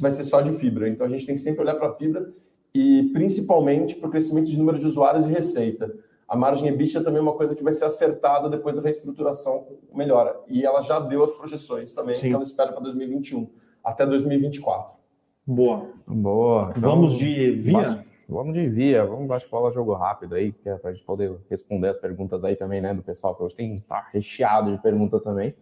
[0.00, 0.86] vai ser só de fibra.
[0.86, 2.30] Então a gente tem que sempre olhar para a fibra
[2.74, 5.92] e principalmente para o crescimento de número de usuários e receita.
[6.30, 10.38] A margem EBITDA também é uma coisa que vai ser acertada depois da reestruturação melhora.
[10.46, 12.28] E ela já deu as projeções também Sim.
[12.28, 13.50] que ela espera para 2021,
[13.82, 14.94] até 2024.
[15.44, 15.88] Boa.
[16.06, 16.72] Boa.
[16.76, 18.06] Então, vamos de via?
[18.28, 21.88] Vamos de via, vamos bate-bola jogo rápido aí, que é para a gente poder responder
[21.88, 25.52] as perguntas aí também, né, do pessoal, que hoje tem tá recheado de pergunta também.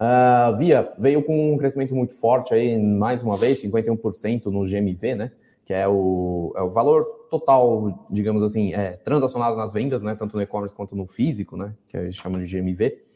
[0.00, 5.14] Uh, via veio com um crescimento muito forte aí, mais uma vez, 51% no GMV,
[5.14, 5.32] né?
[5.66, 10.14] Que é o, é o valor total, digamos assim, é, transacionado nas vendas, né?
[10.14, 11.74] Tanto no e-commerce quanto no físico, né?
[11.88, 13.06] Que a gente chama de GMV.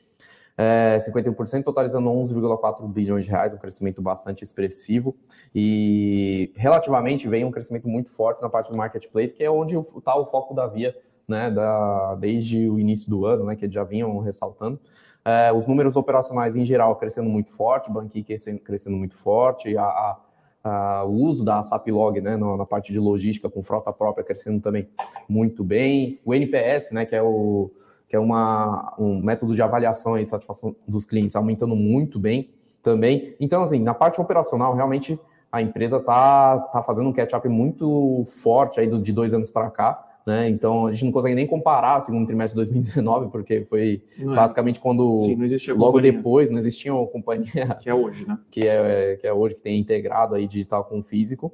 [0.59, 5.16] é, 51%, totalizando 11,4 bilhões de reais, um crescimento bastante expressivo.
[5.55, 10.14] E relativamente vem um crescimento muito forte na parte do marketplace, que é onde está
[10.16, 10.94] o foco da Via,
[11.27, 14.79] né, da, desde o início do ano, né, que eles já vinham ressaltando.
[15.25, 19.85] É, os números operacionais em geral crescendo muito forte, Banqui crescendo, crescendo muito forte, a,
[19.85, 20.18] a,
[20.62, 24.61] a, o uso da SAPlog né, na, na, parte de logística com frota própria crescendo
[24.61, 24.88] também
[25.29, 26.20] muito bem.
[26.25, 27.70] O NPS, né, que é o
[28.09, 32.51] que é uma, um método de avaliação e satisfação dos clientes aumentando muito bem
[32.83, 33.37] também.
[33.38, 35.16] Então, assim, na parte operacional, realmente
[35.53, 39.70] a empresa está tá fazendo um catch-up muito forte aí do, de dois anos para
[39.70, 40.10] cá.
[40.30, 40.48] Né?
[40.48, 44.24] Então a gente não consegue nem comparar o segundo trimestre de 2019, porque foi é.
[44.24, 45.34] basicamente quando Sim,
[45.72, 46.12] logo companhia.
[46.12, 48.38] depois não existia uma companhia que é hoje, né?
[48.48, 51.52] Que é, que é hoje que tem integrado aí digital com físico.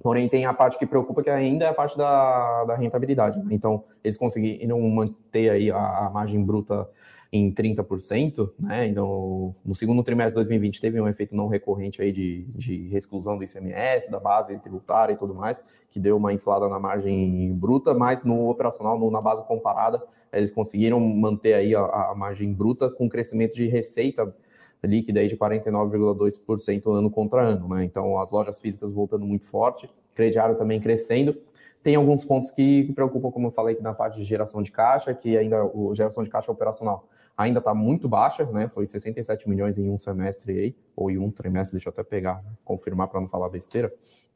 [0.00, 3.36] Porém, tem a parte que preocupa, que ainda é a parte da, da rentabilidade.
[3.40, 3.46] Né?
[3.50, 6.88] Então, eles conseguiram manter aí a, a, margem bruta
[7.30, 8.86] em 30%, né?
[8.88, 13.36] Então, no segundo trimestre de 2020 teve um efeito não recorrente aí de, de exclusão
[13.36, 17.92] do ICMS, da base tributária e tudo mais, que deu uma inflada na margem bruta,
[17.92, 22.90] mas no operacional, no, na base comparada, eles conseguiram manter aí a, a margem bruta
[22.90, 24.34] com crescimento de receita
[24.82, 27.84] líquida aí de 49,2% ano contra ano, né?
[27.84, 31.36] Então as lojas físicas voltando muito forte, crediário também crescendo.
[31.82, 35.14] Tem alguns pontos que preocupam, como eu falei aqui na parte de geração de caixa,
[35.14, 38.68] que ainda a geração de caixa operacional ainda está muito baixa, né?
[38.68, 42.42] Foi 67 milhões em um semestre aí, ou em um trimestre, deixa eu até pegar,
[42.64, 43.92] confirmar para não falar besteira.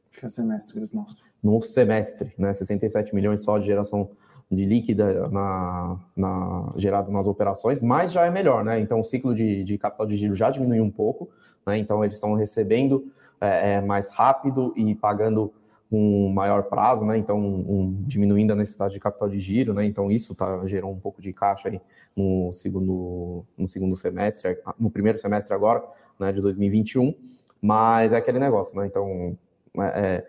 [0.09, 1.25] Acho que é semestre eles mostram.
[1.43, 2.53] No semestre, né?
[2.53, 4.09] 67 milhões só de geração
[4.49, 8.79] de líquida na, na, gerado nas operações, mas já é melhor, né?
[8.79, 11.29] Então o ciclo de, de capital de giro já diminuiu um pouco,
[11.65, 11.77] né?
[11.77, 15.53] Então eles estão recebendo é, é, mais rápido e pagando
[15.97, 17.17] um maior prazo, né?
[17.17, 19.85] Então um, diminuindo a necessidade de capital de giro, né?
[19.85, 21.81] Então isso tá, gerou um pouco de caixa aí
[22.15, 25.83] no segundo, no segundo semestre, no primeiro semestre agora,
[26.19, 26.31] né?
[26.31, 27.13] De 2021,
[27.61, 28.85] mas é aquele negócio, né?
[28.85, 29.37] Então
[29.79, 30.27] é, é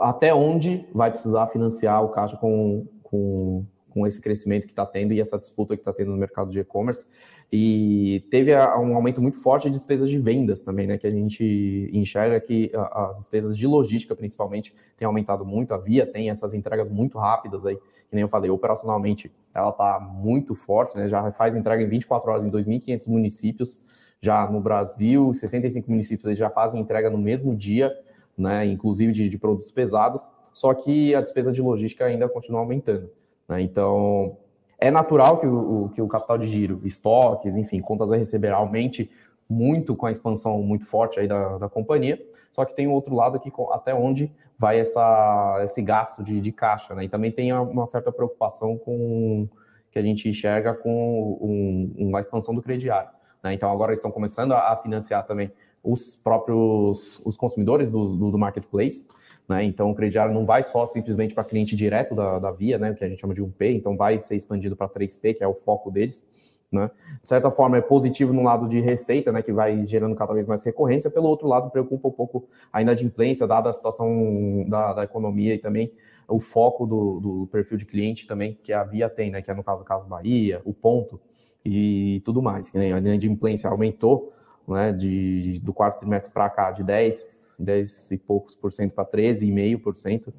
[0.00, 5.12] até onde vai precisar financiar o caixa com com, com esse crescimento que está tendo
[5.12, 7.06] e essa disputa que está tendo no mercado de e-commerce.
[7.52, 10.96] E teve um aumento muito forte de despesas de vendas também, né?
[10.96, 15.74] Que a gente enxerga que as despesas de logística, principalmente, têm aumentado muito.
[15.74, 20.00] A Via tem essas entregas muito rápidas aí, que nem eu falei, operacionalmente ela está
[20.00, 21.08] muito forte, né?
[21.08, 23.78] Já faz entrega em 24 horas em 2.500 municípios.
[24.20, 27.92] Já no Brasil, 65 municípios eles já fazem entrega no mesmo dia,
[28.36, 28.64] né?
[28.64, 33.10] Inclusive de, de produtos pesados só que a despesa de logística ainda continua aumentando.
[33.48, 33.62] Né?
[33.62, 34.36] Então,
[34.82, 39.08] é natural que o, que o capital de giro, estoques, enfim, contas a receber aumente
[39.48, 43.14] muito com a expansão muito forte aí da, da companhia, só que tem o outro
[43.14, 47.04] lado aqui, até onde vai essa, esse gasto de, de caixa, né?
[47.04, 49.48] E também tem uma certa preocupação com
[49.90, 53.10] que a gente enxerga com um, uma expansão do crediário.
[53.42, 53.52] Né?
[53.52, 58.30] Então agora eles estão começando a, a financiar também os próprios os consumidores do, do,
[58.30, 59.06] do marketplace.
[59.48, 59.64] Né?
[59.64, 62.94] Então, o crediário não vai só simplesmente para cliente direto da, da Via, né?
[62.94, 65.54] que a gente chama de 1P, então vai ser expandido para 3P, que é o
[65.54, 66.24] foco deles.
[66.72, 66.90] Né?
[67.22, 70.46] De certa forma, é positivo no lado de receita, né, que vai gerando cada vez
[70.46, 71.10] mais recorrência.
[71.10, 75.58] Pelo outro lado, preocupa um pouco a inadimplência, dada a situação da, da economia e
[75.58, 75.92] também
[76.26, 79.54] o foco do, do, perfil de cliente também que a Via tem, né, que é
[79.54, 81.20] no caso do Caso Bahia, o ponto
[81.62, 82.74] e tudo mais.
[82.74, 84.32] A inadimplência aumentou
[84.66, 89.08] né, de, do quarto trimestre para cá de 10 10 e poucos por cento para
[89.08, 90.32] 13,5%,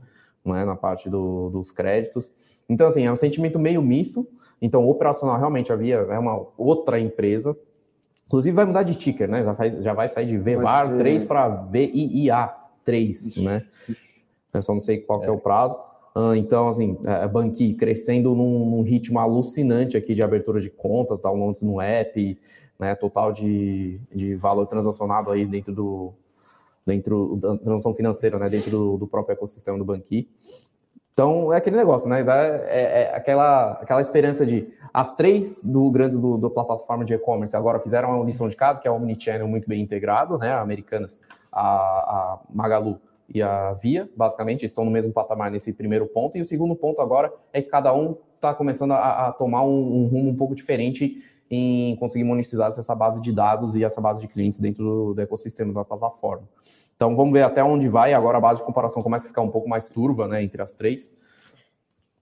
[0.44, 2.34] não é, na parte do, dos créditos.
[2.68, 4.28] Então, assim, é um sentimento meio misto.
[4.62, 7.58] Então, operacional realmente havia é uma outra empresa.
[8.26, 9.44] Inclusive, vai mudar de ticker, né?
[9.44, 10.98] Já, faz, já vai sair de VVAR ser...
[10.98, 13.66] 3 para VIA 3, isso, né?
[14.54, 15.28] Eu só não sei qual é.
[15.28, 15.80] é o prazo.
[16.16, 20.70] Ah, então, assim, a é, Banqui crescendo num, num, ritmo alucinante aqui de abertura de
[20.70, 22.38] contas, downloads no app,
[22.80, 26.14] né, total de, de valor transacionado aí dentro do,
[26.86, 30.30] dentro da transação financeira, né, dentro do, do próprio ecossistema do Banqui.
[31.14, 32.22] Então, é aquele negócio, né?
[32.68, 37.56] É, é, aquela, aquela esperança de as três do grandes do, do plataforma de e-commerce
[37.56, 40.52] agora fizeram uma lição de casa, que é o Omnichannel muito bem integrado, né?
[40.54, 46.36] Americanas, a, a Magalu e a Via, basicamente, estão no mesmo patamar nesse primeiro ponto.
[46.36, 50.04] E o segundo ponto agora é que cada um está começando a, a tomar um,
[50.04, 54.22] um, rumo um pouco diferente em conseguir monetizar essa base de dados e essa base
[54.22, 56.48] de clientes dentro do, do ecossistema da plataforma.
[56.96, 58.14] Então vamos ver até onde vai.
[58.14, 60.74] Agora a base de comparação começa a ficar um pouco mais turva né, entre as
[60.74, 61.16] três.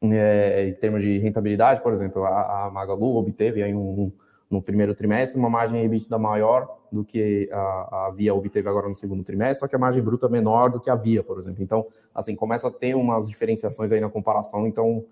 [0.04, 4.12] É, em termos de rentabilidade, por exemplo, a, a Magalu obteve aí um,
[4.50, 8.96] no primeiro trimestre uma margem EBITDA maior do que a, a Via obteve agora no
[8.96, 11.64] segundo trimestre, só que a margem bruta é menor do que a Via, por exemplo.
[11.64, 14.68] Então, assim, começa a ter umas diferenciações aí na comparação.
[14.68, 15.06] Então,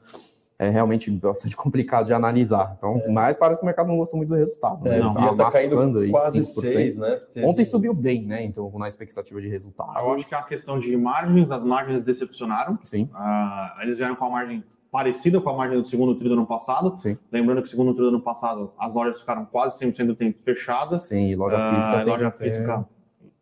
[0.59, 2.75] é realmente bastante complicado de analisar.
[2.77, 3.09] Então, é.
[3.09, 4.83] mas parece que o mercado não gostou muito do resultado.
[4.83, 4.97] Né?
[4.97, 6.65] É, não, tá, tá caindo aí quase 5%.
[6.65, 7.21] 6, né?
[7.33, 7.47] Teve...
[7.47, 8.43] Ontem subiu bem, né?
[8.43, 9.97] Então, na expectativa de resultado.
[9.97, 12.77] Eu acho que é a questão de margens, as margens decepcionaram.
[12.83, 13.09] Sim.
[13.13, 16.45] Uh, eles vieram com a margem parecida com a margem do segundo tri do ano
[16.45, 16.95] passado.
[16.97, 17.17] Sim.
[17.31, 20.39] Lembrando que o segundo tri do ano passado as lojas ficaram quase 100% do tempo
[20.39, 21.03] fechadas.
[21.03, 22.03] Sim, e loja uh, física.
[22.03, 22.85] Loja física,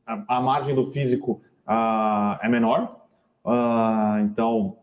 [0.05, 3.07] a, a, margem do físico uh, é menor.
[4.23, 4.77] então,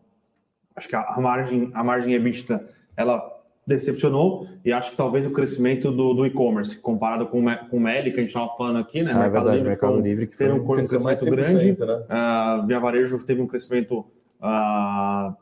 [0.75, 3.35] acho que a, margem, a margem EBITDA ela
[3.65, 8.11] decepcionou e acho que talvez o crescimento do, do e-commerce, comparado com, com o Meli,
[8.11, 9.11] que a gente estava falando aqui, né?
[9.11, 11.79] Ah, Mercado, é verdade, Livre, Mercado Livre que teve um, um crescimento grande.
[11.79, 11.95] Né?
[11.95, 14.05] Uh, Via Varejo teve um crescimento
[14.39, 15.35] uh,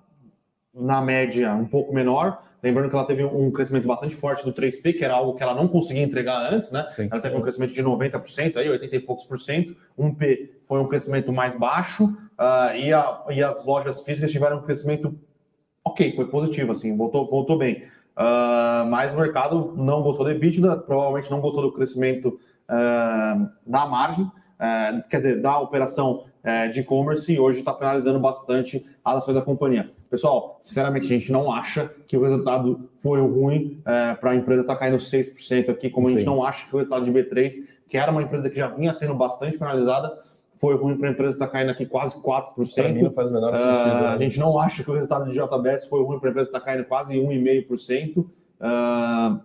[0.74, 2.42] na média um pouco menor.
[2.64, 5.54] Lembrando que ela teve um crescimento bastante forte do 3P, que era algo que ela
[5.54, 6.86] não conseguia entregar antes, né?
[6.88, 7.10] Sim.
[7.12, 9.76] Ela teve um crescimento de 90%, aí 80 e poucos por cento.
[9.98, 14.60] Um P foi um crescimento mais baixo, uh, e, a, e as lojas físicas tiveram
[14.60, 15.14] um crescimento
[15.84, 17.84] ok, foi positivo, assim, voltou, voltou bem.
[18.18, 23.86] Uh, mas o mercado não gostou da EBITDA, provavelmente não gostou do crescimento uh, da
[23.86, 24.32] margem,
[24.64, 26.26] uh, quer dizer, da operação
[26.74, 29.90] de e-commerce e hoje está penalizando bastante as ações da companhia.
[30.10, 33.82] Pessoal, sinceramente, a gente não acha que o resultado foi ruim
[34.20, 36.16] para a empresa estar tá caindo 6% aqui, como Sim.
[36.16, 37.54] a gente não acha que o resultado de B3,
[37.88, 40.20] que era uma empresa que já vinha sendo bastante penalizada,
[40.64, 42.74] foi ruim para a empresa, está caindo aqui quase 4%.
[42.74, 44.02] Para mim não faz o menor sentido.
[44.02, 44.08] Uh?
[44.08, 46.62] A gente não acha que o resultado de JBS foi ruim para a empresa, está
[46.62, 48.20] caindo quase 1,5%.
[48.20, 49.42] Uh,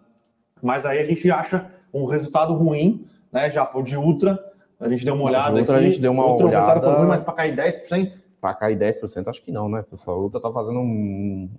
[0.63, 3.51] mas aí a gente acha um resultado ruim, né?
[3.51, 4.39] Já de Ultra,
[4.81, 5.55] a gente deu uma olhada.
[5.55, 7.05] De Ultra aqui, a gente deu uma olhada.
[7.05, 8.13] Mas para cair 10%?
[8.41, 10.19] Para cair 10%, acho que não, né, pessoal?
[10.19, 11.51] A Ultra está fazendo um,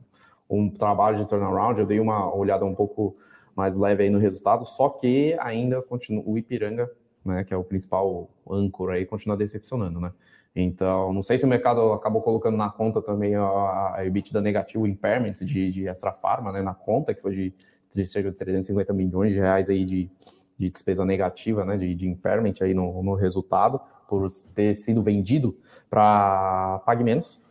[0.50, 1.80] um trabalho de turnaround.
[1.80, 3.16] Eu dei uma olhada um pouco
[3.56, 6.90] mais leve aí no resultado, só que ainda continua o Ipiranga
[7.24, 10.12] né, que é o principal âncora aí, continua decepcionando, né?
[10.56, 14.84] Então, não sei se o mercado acabou colocando na conta também a, a EBITDA negativa,
[14.84, 17.54] o impairment de, de Extra Farma, né, na conta, que foi
[17.94, 20.10] de cerca de 350 milhões de reais aí de,
[20.60, 25.58] de despesa negativa, né, de, de impairment aí no, no resultado, por ter sido vendido
[25.90, 27.42] para pague menos.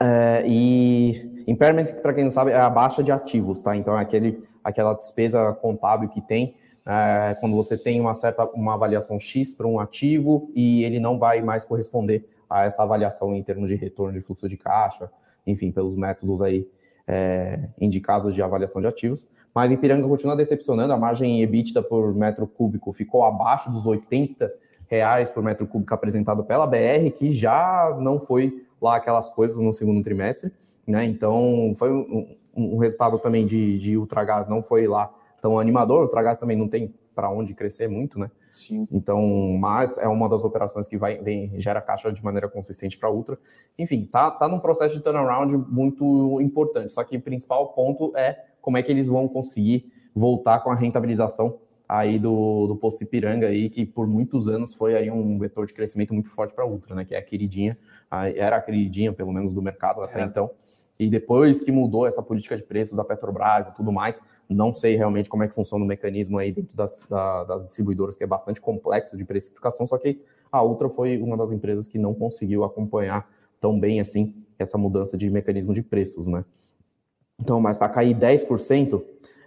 [0.00, 3.76] É, e impairment, para quem não sabe, é a baixa de ativos, tá?
[3.76, 8.74] Então, é aquele, aquela despesa contábil que tem é, quando você tem uma certa uma
[8.74, 13.42] avaliação X para um ativo e ele não vai mais corresponder a essa avaliação em
[13.42, 15.10] termos de retorno de fluxo de caixa,
[15.46, 16.68] enfim, pelos métodos aí
[17.06, 19.26] é, indicados de avaliação de ativos.
[19.54, 24.52] Mas Ipiranga continua decepcionando, a margem EBITDA por metro cúbico ficou abaixo dos 80
[24.86, 29.72] reais por metro cúbico apresentado pela BR, que já não foi lá aquelas coisas no
[29.72, 30.52] segundo trimestre,
[30.86, 31.04] né?
[31.04, 36.00] Então foi um, um resultado também de, de Ultragás, não foi lá tão animador.
[36.00, 38.30] O Ultragás também não tem para onde crescer muito, né?
[38.52, 38.86] Sim.
[38.92, 43.08] Então, mas é uma das operações que vai vem, gera caixa de maneira consistente para
[43.08, 43.38] a Ultra.
[43.78, 46.92] Enfim, tá, tá num processo de turnaround muito importante.
[46.92, 50.74] Só que o principal ponto é como é que eles vão conseguir voltar com a
[50.74, 55.66] rentabilização aí do, do Poço Ipiranga aí, que por muitos anos foi aí um vetor
[55.66, 57.06] de crescimento muito forte para a Ultra, né?
[57.06, 57.78] Que é a queridinha,
[58.36, 60.24] era a queridinha, pelo menos, do mercado até é.
[60.24, 60.50] então.
[60.98, 64.96] E depois que mudou essa política de preços da Petrobras e tudo mais, não sei
[64.96, 68.26] realmente como é que funciona o mecanismo aí dentro das, da, das distribuidoras, que é
[68.26, 72.62] bastante complexo de precificação, só que a Ultra foi uma das empresas que não conseguiu
[72.62, 73.28] acompanhar
[73.58, 76.44] tão bem assim essa mudança de mecanismo de preços, né?
[77.40, 79.02] Então, mas para cair 10%,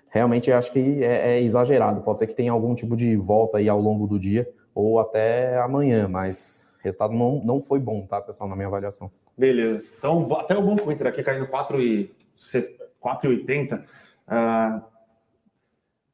[0.10, 2.02] realmente acho que é, é, exagerado.
[2.02, 5.58] Pode ser que tenha algum tipo de volta aí ao longo do dia ou até
[5.60, 9.10] amanhã, mas o resultado não, não foi bom, tá, pessoal, na minha avaliação.
[9.38, 9.84] Beleza.
[9.98, 13.84] Então, até o Banco Inter aqui caindo 4,80.
[14.28, 14.82] Uh,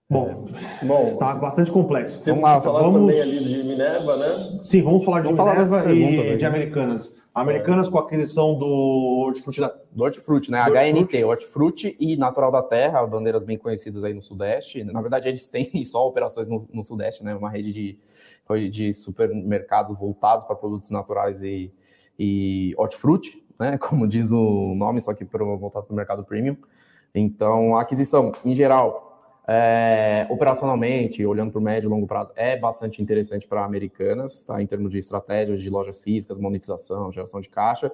[0.10, 0.46] bom,
[0.82, 0.86] é.
[0.86, 2.20] bom, está bastante complexo.
[2.22, 3.00] Temos vamos lá, falar vamos...
[3.02, 4.60] também ali de Minerva, né?
[4.64, 7.16] Sim, vamos falar de vamos Minerva falar e de Americanas.
[7.34, 9.74] Americanas com a aquisição do Hortifruti da...
[9.92, 10.62] Do Hortifruti, né?
[10.62, 14.84] HNT, Hortifruti e Natural da Terra, bandeiras bem conhecidas aí no Sudeste.
[14.84, 17.34] Na verdade, eles têm só operações no, no Sudeste, né?
[17.34, 17.98] Uma rede de,
[18.70, 21.72] de supermercados voltados para produtos naturais e
[22.24, 26.56] e hortifruti, né, como diz o nome, só que para voltar para o mercado premium.
[27.16, 32.56] Então, a aquisição, em geral, é, operacionalmente, olhando para o médio e longo prazo, é
[32.56, 34.62] bastante interessante para americanas, tá?
[34.62, 37.92] em termos de estratégias de lojas físicas, monetização, geração de caixa.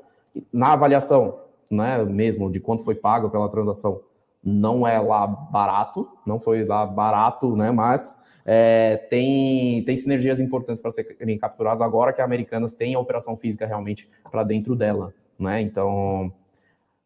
[0.52, 1.40] Na avaliação,
[1.72, 4.02] né, mesmo de quanto foi pago pela transação,
[4.50, 10.82] não é lá barato, não foi lá barato, né, mas é, tem, tem sinergias importantes
[10.82, 15.14] para serem capturadas agora que a Americanas tem a operação física realmente para dentro dela,
[15.38, 15.60] né?
[15.60, 16.32] Então,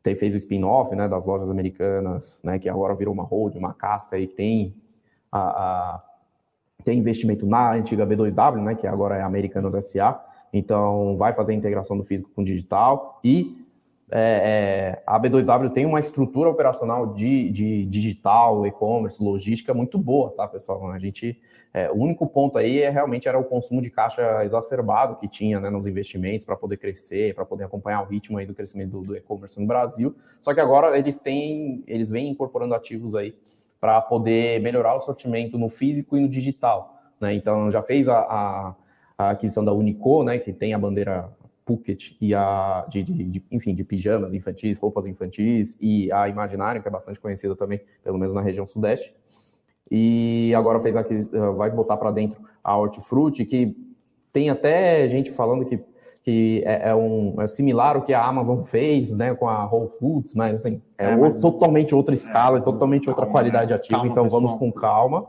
[0.04, 3.74] tem, fez o spin-off né, das lojas americanas, né, que agora virou uma hold, uma
[3.74, 4.76] casca e tem,
[5.32, 6.04] a, a,
[6.86, 10.24] tem investimento na antiga B2W, né, que agora é Americanas SA,
[10.54, 13.61] então vai fazer a integração do físico com o digital e
[14.14, 20.32] é, é, a B2W tem uma estrutura operacional de, de digital, e-commerce, logística muito boa,
[20.32, 20.92] tá, pessoal?
[20.92, 21.40] A gente,
[21.74, 25.62] é, o único ponto aí é realmente era o consumo de caixa exacerbado que tinha
[25.62, 29.02] né, nos investimentos para poder crescer, para poder acompanhar o ritmo aí do crescimento do,
[29.02, 30.14] do e-commerce no Brasil.
[30.42, 33.34] Só que agora eles têm, eles vêm incorporando ativos aí
[33.80, 36.98] para poder melhorar o sortimento no físico e no digital.
[37.18, 37.34] Né?
[37.34, 38.76] Então já fez a, a,
[39.18, 41.30] a aquisição da Unico, né, que tem a bandeira
[41.72, 46.82] Phuket e a de, de, de, enfim de pijamas infantis, roupas infantis e a Imaginário
[46.82, 49.14] que é bastante conhecida também, pelo menos na região sudeste.
[49.90, 51.14] E agora fez aqui
[51.56, 53.76] vai botar para dentro a Hortifruti que
[54.32, 55.80] tem até gente falando que
[56.24, 59.90] que é, é, um é similar ao que a Amazon fez, né, com a Whole
[60.00, 61.42] Foods, mas assim é, é mas...
[61.42, 63.98] totalmente outra escala, é, totalmente outra calma, qualidade ativa.
[63.98, 64.42] Calma, então pessoal.
[64.42, 65.28] vamos com calma.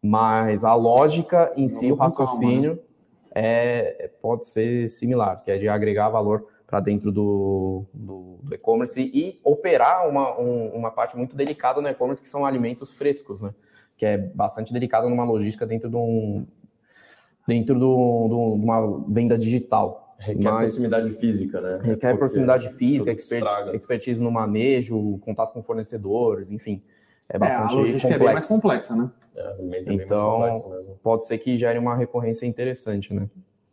[0.00, 2.87] Mas a lógica em si, o raciocínio calma, né?
[3.34, 9.00] É, pode ser similar, que é de agregar valor para dentro do, do, do e-commerce
[9.00, 13.54] e operar uma, um, uma parte muito delicada no e-commerce, que são alimentos frescos, né?
[13.96, 16.46] Que é bastante delicado numa logística dentro de, um,
[17.46, 20.14] dentro do, de uma venda digital.
[20.18, 21.78] Requer Mas, proximidade física, né?
[21.82, 26.82] Requer Porque proximidade física, expert, expertise no manejo, contato com fornecedores, enfim.
[27.28, 28.14] É bastante é, a logística complexo.
[28.14, 29.10] é bem mais complexa, né?
[29.36, 33.28] É, então, pode ser que gere uma recorrência interessante, né?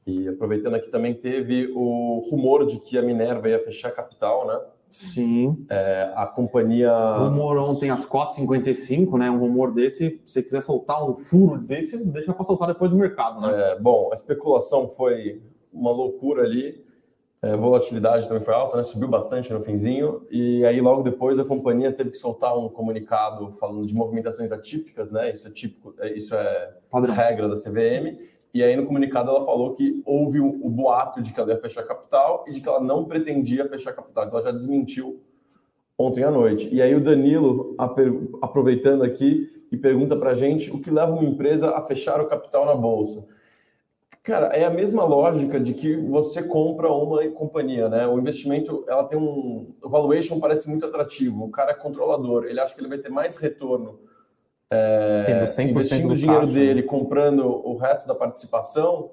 [0.06, 4.46] E aproveitando aqui também teve o rumor de que a Minerva ia fechar a capital,
[4.46, 4.60] né?
[4.92, 5.66] Sim.
[5.70, 6.92] É, a companhia.
[7.18, 9.30] Rumor ontem às 4h55, né?
[9.30, 12.98] Um rumor desse, se você quiser soltar um furo desse, deixa para soltar depois do
[12.98, 13.72] mercado, né?
[13.72, 15.42] É, bom, a especulação foi
[15.74, 16.85] uma loucura ali.
[17.46, 18.82] É, volatilidade também foi alta, né?
[18.82, 20.26] Subiu bastante no finzinho.
[20.32, 25.12] E aí, logo depois, a companhia teve que soltar um comunicado falando de movimentações atípicas,
[25.12, 25.32] né?
[25.32, 27.14] Isso é típico, é, isso é Padrão.
[27.14, 28.18] regra da CVM.
[28.52, 31.60] E aí, no comunicado, ela falou que houve o, o boato de que ela ia
[31.60, 34.26] fechar capital e de que ela não pretendia fechar capital.
[34.26, 35.22] Então, ela já desmentiu
[35.96, 36.68] ontem à noite.
[36.74, 37.76] E aí, o Danilo,
[38.42, 42.26] aproveitando aqui, e pergunta para a gente o que leva uma empresa a fechar o
[42.28, 43.24] capital na bolsa.
[44.26, 48.08] Cara, é a mesma lógica de que você compra uma companhia, né?
[48.08, 49.76] O investimento, ela tem um...
[49.80, 51.46] O valuation parece muito atrativo.
[51.46, 52.46] O cara é controlador.
[52.46, 54.00] Ele acha que ele vai ter mais retorno
[54.74, 56.88] é, investindo o dinheiro caixa, dele, né?
[56.88, 59.12] comprando o resto da participação,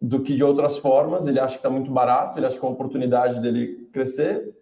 [0.00, 1.26] do que de outras formas.
[1.26, 4.56] Ele acha que está muito barato, ele acha que é uma oportunidade dele crescer.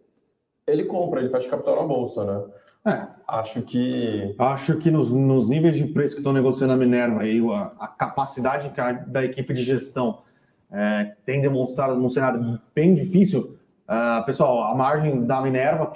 [0.66, 2.46] Ele compra, ele faz capital na bolsa, né?
[2.86, 3.06] É.
[3.28, 4.34] Acho que.
[4.38, 7.88] Acho que nos, nos níveis de preço que estão negociando a Minerva e a, a
[7.88, 10.22] capacidade a, da equipe de gestão
[10.72, 13.58] é, tem demonstrado num cenário bem difícil.
[13.88, 15.92] Uh, pessoal, a margem da Minerva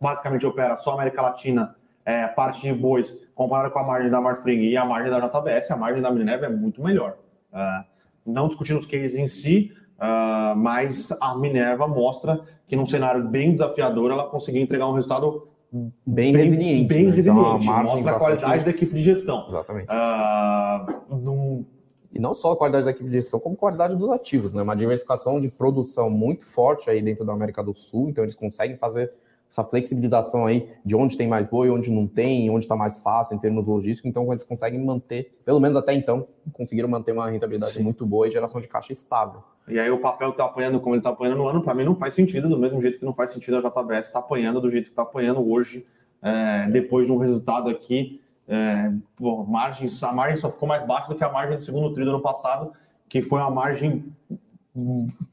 [0.00, 4.68] basicamente opera só América Latina, é, parte de bois, comparado com a margem da Marfrig
[4.68, 7.16] e a margem da JBS, a margem da Minerva é muito melhor.
[7.52, 7.84] Uh,
[8.26, 13.52] não discutindo os cases em si, uh, mas a Minerva mostra que num cenário bem
[13.52, 16.84] desafiador ela conseguiu entregar um resultado bem, bem resiliente.
[16.84, 17.14] Bem né?
[17.14, 17.66] resiliente.
[17.66, 19.46] Então, a mostra a qualidade da equipe de gestão.
[19.48, 19.88] Exatamente.
[19.90, 21.64] Uh, num...
[22.12, 24.62] E não só a qualidade da equipe de gestão, como a qualidade dos ativos, né?
[24.62, 28.76] Uma diversificação de produção muito forte aí dentro da América do Sul, então eles conseguem
[28.76, 29.12] fazer
[29.48, 33.36] essa flexibilização aí de onde tem mais boi, onde não tem, onde está mais fácil
[33.36, 37.72] em termos logísticos, então eles conseguem manter, pelo menos até então, conseguiram manter uma rentabilidade
[37.72, 37.82] Sim.
[37.82, 39.42] muito boa e geração de caixa estável.
[39.68, 41.96] E aí o papel está apanhando como ele está apanhando no ano, para mim não
[41.96, 44.70] faz sentido, do mesmo jeito que não faz sentido a JBS estar tá apanhando do
[44.70, 45.84] jeito que está apanhando hoje,
[46.22, 48.20] é, depois de um resultado aqui.
[48.48, 51.92] É, pô, margens, a margem só ficou mais baixa do que a margem do segundo
[51.92, 52.72] tri do ano passado,
[53.08, 54.04] que foi uma margem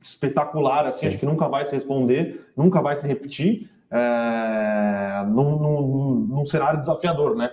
[0.01, 1.07] espetacular, assim, Sim.
[1.07, 6.81] acho que nunca vai se responder, nunca vai se repetir, é, num, num, num cenário
[6.81, 7.51] desafiador, né?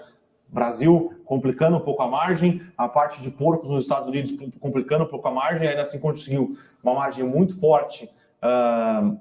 [0.49, 5.07] Brasil complicando um pouco a margem, a parte de porcos nos Estados Unidos complicando um
[5.07, 8.11] pouco a margem, ainda assim conseguiu uma margem muito forte
[8.43, 9.16] uh,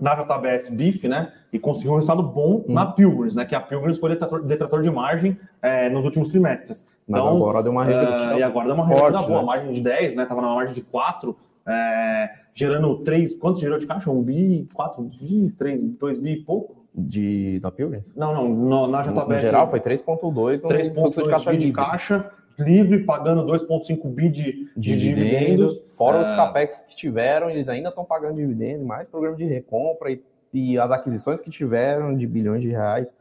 [0.00, 1.32] na JBS Beef, né?
[1.52, 2.72] E conseguiu um resultado bom hum.
[2.72, 3.44] na Pilgrims, né?
[3.44, 6.84] Que a Pilgrims foi detrator, detrator de margem é, nos últimos trimestres.
[7.06, 8.34] Mas então, agora deu uma revertida.
[8.34, 9.46] Uh, e agora deu uma revertida boa, né?
[9.46, 10.24] margem de 10, né?
[10.24, 11.36] Tava na margem de 4,
[11.66, 14.10] é, gerando 3, quanto gerou de caixa?
[14.10, 16.82] 1 bi, 4 bi, 3, 2 bi e pouco?
[16.94, 18.14] de da Pilgrims?
[18.14, 19.28] Não, não, no, na JBS.
[19.28, 24.70] No geral foi 3.2, 3.2 de caixa de caixa livre, pagando 2,5 bi de, de,
[24.76, 25.80] de dividendos.
[25.90, 26.20] Fora é...
[26.20, 30.78] os capex que tiveram, eles ainda estão pagando dividendo, mais programa de recompra e, e
[30.78, 33.16] as aquisições que tiveram de bilhões de reais.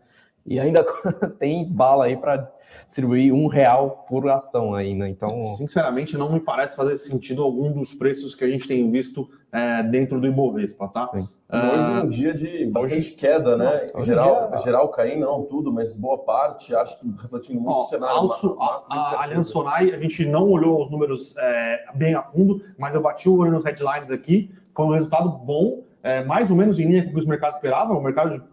[0.46, 0.84] E ainda
[1.40, 2.52] tem bala aí para
[2.86, 5.06] distribuir um real por ação ainda.
[5.06, 5.12] Né?
[5.12, 9.30] Então, sinceramente, não me parece fazer sentido algum dos preços que a gente tem visto
[9.52, 11.06] é, dentro do Ibovespa, tá?
[11.06, 11.28] Sim.
[11.52, 13.90] hoje é um dia de bastante hoje, geral, né?
[13.94, 14.58] Não, geral, dia...
[14.60, 18.18] geral caindo, não tudo, mas boa parte, acho que refletindo muito Ó, o cenário.
[18.18, 22.64] Also, a, a, a Sonai, a gente não olhou os números é, bem a fundo,
[22.78, 26.56] mas eu bati o olho nos headlines aqui, foi um resultado bom é, mais ou
[26.56, 27.98] menos em linha com o que os mercados esperavam.
[27.98, 28.44] O mercado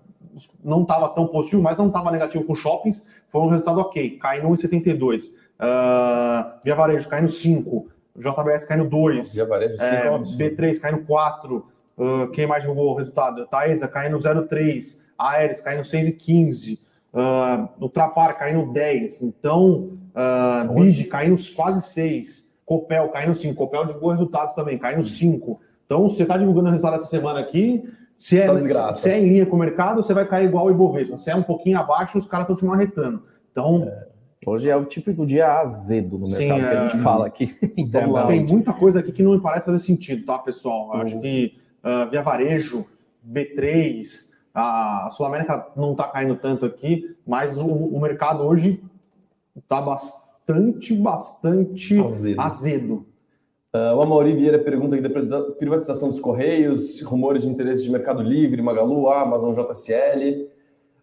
[0.63, 3.07] não estava tão positivo, mas não estava negativo com shoppings.
[3.31, 5.25] Foi um resultado ok, caindo 1,72.
[5.25, 10.45] Uh, Via Varejo caindo 5, JBS caindo 2, Via Varejo 5 é, é um absurdo.
[10.45, 11.57] B3 caindo 4,
[11.97, 13.47] uh, quem mais divulgou o resultado?
[13.47, 16.79] Taesa caindo 0,3, Aeres caindo 6,15,
[17.13, 24.11] uh, Ultrapar caindo 10, então uh, Bid caindo quase 6, Copel caindo 5, Copel divulgou
[24.11, 25.61] resultados também, caindo 5.
[25.89, 27.83] Então, você está divulgando o resultado essa semana aqui,
[28.19, 28.49] se é,
[28.95, 31.17] se é em linha com o mercado, você vai cair igual o Ibovespa.
[31.17, 33.23] Se é um pouquinho abaixo, os caras estão te marretando.
[33.53, 33.91] Então,
[34.47, 36.89] Hoje é o típico dia azedo no Sim, mercado que a é.
[36.89, 37.73] gente fala aqui Vamos lá.
[37.75, 38.53] tem internamente.
[38.53, 40.91] muita coisa aqui que não me parece fazer sentido, tá, pessoal?
[40.95, 41.21] Eu acho Uhum.
[41.21, 42.87] que ah, Via Varejo,
[43.29, 48.81] B3, a, a Sul América não está caindo tanto aqui, mas o, o mercado hoje
[49.57, 52.41] está bastante, bastante Azedo.
[52.41, 53.07] azedo.
[53.75, 58.23] Uh, o Amaury Vieira pergunta aqui da privatização dos Correios, rumores de interesse de Mercado
[58.23, 60.49] Livre, Magalu, Amazon, JSL.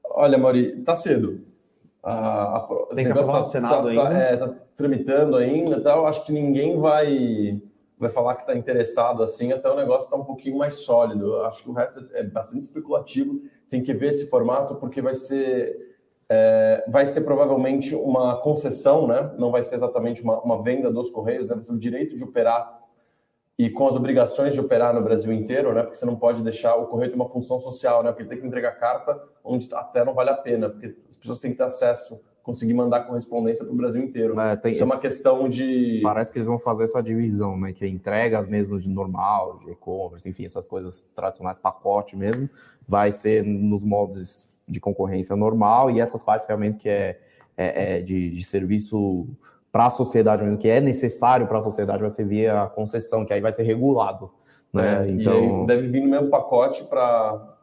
[0.04, 1.42] Olha, Amaury, tá cedo.
[2.02, 4.18] A, a, Tem que o aprovar no Senado tá, ainda.
[4.18, 6.08] é, tá tramitando ainda, tal.
[6.08, 7.62] Acho que ninguém vai
[7.98, 11.38] vai falar que está interessado assim, até o negócio está um pouquinho mais sólido.
[11.44, 13.42] Acho que o resto é bastante especulativo.
[13.70, 15.95] Tem que ver esse formato porque vai ser
[16.30, 19.32] é, vai ser provavelmente uma concessão, né?
[19.38, 21.56] Não vai ser exatamente uma, uma venda dos Correios, né?
[21.56, 22.82] vai ser o direito de operar
[23.58, 25.82] e com as obrigações de operar no Brasil inteiro, né?
[25.84, 28.12] Porque você não pode deixar o correio ter uma função social, né?
[28.12, 31.52] Porque tem que entregar carta onde até não vale a pena, porque as pessoas têm
[31.52, 34.38] que ter acesso, conseguir mandar correspondência para o Brasil inteiro.
[34.40, 37.72] É, tem- Isso é uma questão de Parece que eles vão fazer essa divisão, né?
[37.72, 42.50] Que entregas mesmo de normal, de e-commerce, enfim, essas coisas tradicionais, pacote mesmo,
[42.88, 47.20] vai ser nos moldes de concorrência normal e essas partes realmente que é,
[47.58, 49.28] é- é de, de serviço
[49.72, 53.34] para a sociedade mesmo, que é necessário para a sociedade, vai ser via concessão, que
[53.34, 54.32] aí vai ser regulado,
[54.74, 55.06] né?
[55.06, 57.54] É, então, E deve vir no mesmo pacote para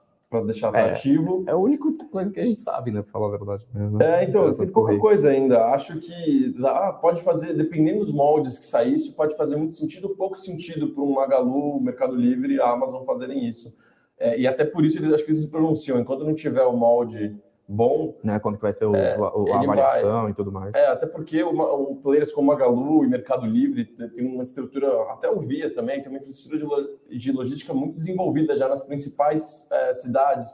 [0.47, 1.43] deixar atrativo.
[1.47, 3.03] é a única coisa que a gente sabe, né?
[3.03, 3.67] Pra falar a verdade.
[3.75, 4.21] né?
[4.21, 5.01] É, então, tem pouca correios.
[5.01, 5.67] coisa ainda.
[5.67, 10.11] Acho que ah, pode fazer, dependendo dos moldes que sair, isso pode fazer muito sentido,
[10.11, 13.75] pouco sentido para um Magalu, Mercado Livre e a Amazon fazerem isso.
[14.23, 15.99] É, e até por isso eles acho que eles se pronunciam.
[15.99, 18.39] Enquanto não tiver o molde bom, Né?
[18.39, 20.75] Quanto que vai ser o- É, o- a avaliação e tudo mais.
[20.75, 24.43] é, até porque o, ma- o players como Magalu e Mercado Livre te- tem uma
[24.43, 28.81] estrutura, até o Via também, tem uma infraestrutura de, de logística muito desenvolvida já nas
[28.83, 30.51] principais eh, cidades.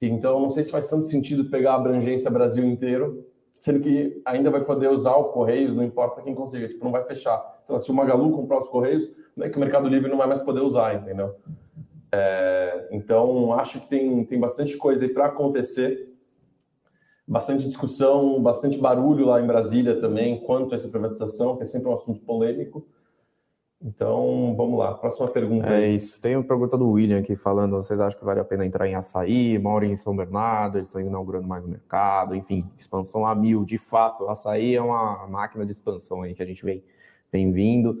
[0.00, 4.50] Então, não sei se faz tanto sentido pegar a abrangência Brasil inteiro, sendo que ainda
[4.50, 7.60] vai poder usar o Correios, não importa quem consiga, tipo, não vai fechar.
[7.68, 10.26] Lá, se o Magalu comprar os Correios, não é que o Mercado Livre não vai
[10.26, 11.34] mais poder usar, entendeu?
[12.12, 16.12] É, então, acho que tem, tem bastante coisa aí para acontecer
[17.26, 21.88] bastante discussão, bastante barulho lá em Brasília também quanto a essa privatização, que é sempre
[21.88, 22.86] um assunto polêmico.
[23.84, 25.66] Então, vamos lá, próxima pergunta.
[25.66, 26.20] É isso.
[26.20, 28.94] Tem uma pergunta do William aqui falando: vocês acham que vale a pena entrar em
[28.94, 29.58] açaí?
[29.58, 33.64] Moram em São Bernardo, eles estão inaugurando mais o mercado, enfim, expansão a mil.
[33.64, 36.84] De fato, açaí é uma máquina de expansão aí que a gente vem,
[37.32, 37.98] vem vindo.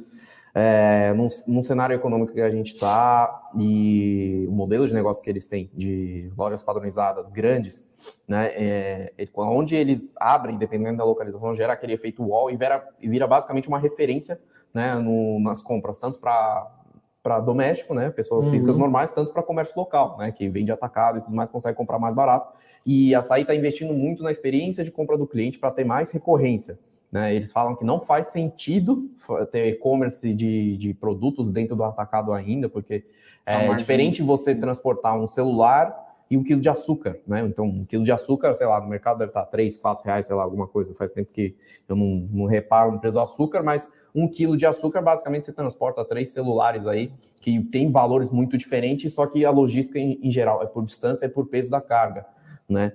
[0.54, 5.30] É, num, num cenário econômico que a gente está e o modelo de negócio que
[5.30, 7.88] eles têm de lojas padronizadas grandes,
[8.28, 12.86] né, é, ele- onde eles abrem, dependendo da localização, gera aquele efeito wall e vira,
[13.00, 14.38] e vira basicamente uma referência
[14.74, 16.70] né, no- nas compras, tanto para
[17.22, 18.50] para doméstico, né, pessoas Uhum.
[18.50, 21.96] físicas normais, tanto para comércio local, né, que vende atacado e tudo mais, consegue comprar
[21.96, 22.52] mais barato.
[22.84, 26.10] E a Açaí está investindo muito na experiência de compra do cliente para ter mais
[26.10, 26.80] recorrência.
[27.12, 27.34] Né?
[27.34, 29.10] Eles falam que não faz sentido
[29.52, 33.04] ter e-commerce de, de produtos dentro do atacado ainda, porque
[33.44, 37.40] é diferente você transportar um celular e um quilo de açúcar, né?
[37.40, 40.34] Então, um quilo de açúcar, sei lá, no mercado deve estar 3, 4 reais, sei
[40.34, 40.94] lá, alguma coisa.
[40.94, 41.54] Faz tempo que
[41.86, 45.52] eu não, não reparo no preço do açúcar, mas um quilo de açúcar, basicamente, você
[45.52, 50.30] transporta três celulares aí, que tem valores muito diferentes, só que a logística, em, em
[50.30, 52.24] geral, é por distância, é por peso da carga,
[52.66, 52.92] né?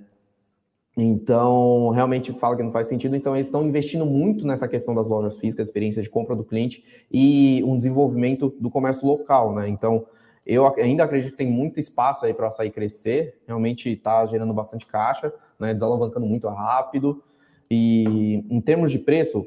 [1.00, 3.14] Então, realmente fala que não faz sentido.
[3.14, 6.84] Então, eles estão investindo muito nessa questão das lojas físicas, experiência de compra do cliente
[7.10, 9.68] e um desenvolvimento do comércio local, né?
[9.68, 10.04] Então,
[10.44, 13.38] eu ainda acredito que tem muito espaço aí para sair crescer.
[13.46, 15.72] Realmente está gerando bastante caixa, né?
[15.72, 17.22] Desalavancando muito rápido.
[17.70, 19.46] E em termos de preço,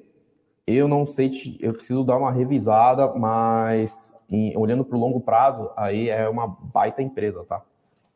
[0.66, 5.70] eu não sei, eu preciso dar uma revisada, mas em- olhando para o longo prazo,
[5.76, 7.62] aí é uma baita empresa, tá?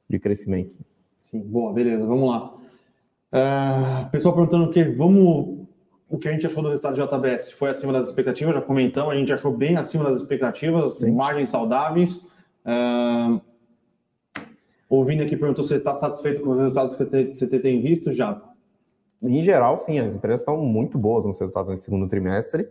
[0.08, 0.78] De crescimento.
[1.20, 2.54] Sim, boa, beleza, vamos lá.
[3.32, 5.66] É, pessoal perguntando o que vamos.
[6.08, 9.12] O que a gente achou do resultado de JBS foi acima das expectativas, já comentamos,
[9.12, 11.12] a gente achou bem acima das expectativas, Sim.
[11.12, 12.24] margens saudáveis.
[12.64, 13.42] É,
[14.88, 18.12] o Vini aqui perguntou se você está satisfeito com os resultados que você tem visto
[18.12, 18.40] já.
[19.24, 22.68] Em geral, sim, as empresas estão muito boas nos resultados nesse segundo trimestre.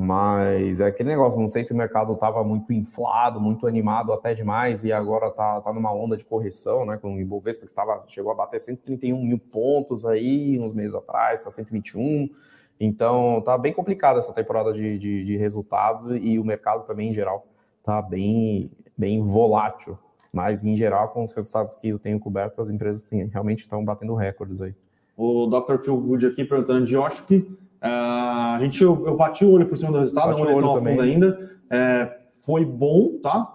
[0.00, 4.32] Mas é aquele negócio, não sei se o mercado estava muito inflado, muito animado até
[4.32, 6.96] demais, e agora está tá numa onda de correção, né?
[6.96, 11.40] Com o Ibovespa que estava, chegou a bater 131 mil pontos aí uns meses atrás,
[11.40, 12.30] está 121.
[12.78, 17.12] Então tá bem complicada essa temporada de, de, de, resultados e o mercado também em
[17.12, 17.44] geral
[17.82, 19.98] tá bem, bem volátil.
[20.32, 23.84] Mas em geral, com os resultados que eu tenho coberto, as empresas têm, realmente estão
[23.84, 24.76] batendo recordes aí.
[25.16, 25.78] O Dr.
[25.78, 29.78] Phil Good aqui perguntando de OSP Uh, a gente, eu, eu, bati o olho por
[29.78, 31.50] cima do resultado, bati não olhei tão a fundo ainda.
[31.70, 33.54] É, foi bom, tá?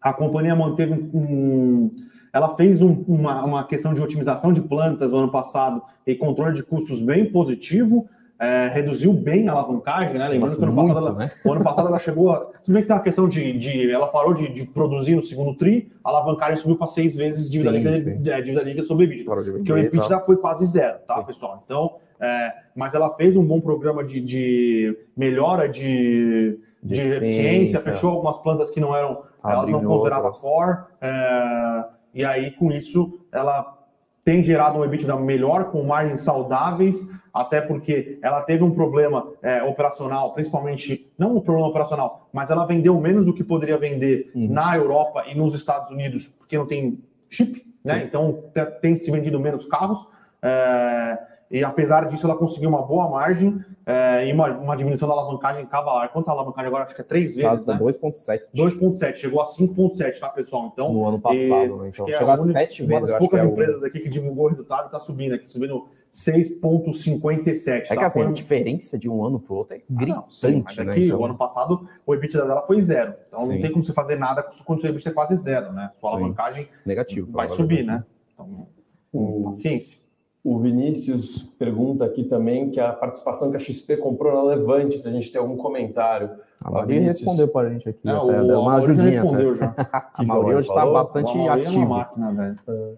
[0.00, 1.90] A companhia manteve um.
[2.32, 6.54] Ela fez um, uma, uma questão de otimização de plantas no ano passado e controle
[6.54, 8.08] de custos bem positivo.
[8.40, 10.26] É, reduziu bem a alavancagem, né?
[10.26, 11.30] Lembrando Nossa, que ano muito, passado, ela, né?
[11.44, 12.40] o ano passado ela chegou a.
[12.40, 13.56] Tudo bem que tem uma questão de.
[13.56, 17.48] de ela parou de, de, produzir no segundo TRI, a alavancagem subiu para seis vezes
[17.48, 19.30] dívida líquida, dívida líquida sobre EBITDA.
[19.52, 21.24] Porque o EBITDA foi quase zero, tá, sim.
[21.24, 21.62] pessoal?
[21.64, 27.80] Então, é, mas ela fez um bom programa de, de melhora de, de, de eficiência,
[27.80, 33.18] fechou algumas plantas que não eram, ela não considerava core, é, e aí com isso
[33.32, 33.76] ela
[34.24, 37.04] tem gerado um EBITDA melhor, com margens saudáveis,
[37.34, 42.64] até porque ela teve um problema é, operacional, principalmente, não um problema operacional, mas ela
[42.64, 44.48] vendeu menos do que poderia vender uhum.
[44.48, 47.98] na Europa e nos Estados Unidos, porque não tem chip, né?
[47.98, 48.04] Sim.
[48.04, 48.44] Então
[48.80, 50.06] tem se vendido menos carros.
[50.40, 55.12] É, e apesar disso, ela conseguiu uma boa margem é, e uma, uma, diminuição da
[55.12, 56.10] alavancagem cavalar.
[56.10, 56.84] Quanto a alavancagem agora?
[56.84, 57.66] Acho que é três vezes.
[57.66, 57.78] Tá, né?
[57.78, 58.40] 2,7.
[58.56, 59.16] 2,7.
[59.16, 60.70] Chegou a 5,7, tá, pessoal?
[60.72, 61.90] Então, no ano passado, né?
[61.92, 63.02] Então, chegou é a sete vezes.
[63.04, 67.68] Uma das poucas é empresas aqui que divulgou o resultado está subindo aqui, subindo 6,57.
[67.68, 67.96] É tá?
[67.96, 68.28] que assim, Foi...
[68.28, 70.18] a diferença de um ano para o outro é gritante.
[70.18, 71.06] Ah, não, sim, mas aqui, é né?
[71.06, 71.20] então...
[71.20, 73.14] o ano passado, o EBITDA dela foi zero.
[73.28, 73.52] Então, sim.
[73.52, 75.90] não tem como você fazer nada quando o seu EBITDA é quase zero, né?
[75.94, 78.02] Sua alavancagem Negativo, vai subir, né?
[78.32, 78.66] Então,
[79.12, 79.44] o...
[79.44, 80.00] paciência.
[80.44, 85.06] O Vinícius pergunta aqui também que a participação que a XP comprou na Levante, se
[85.06, 86.30] a gente tem algum comentário.
[86.64, 89.22] A Mauri respondeu para a gente aqui, é, até, o, deu uma ajudinha.
[89.22, 89.74] Respondeu já.
[90.12, 91.86] a Mauri hoje está bastante ativa.
[91.86, 92.58] Máquina, velho.
[92.66, 92.94] É.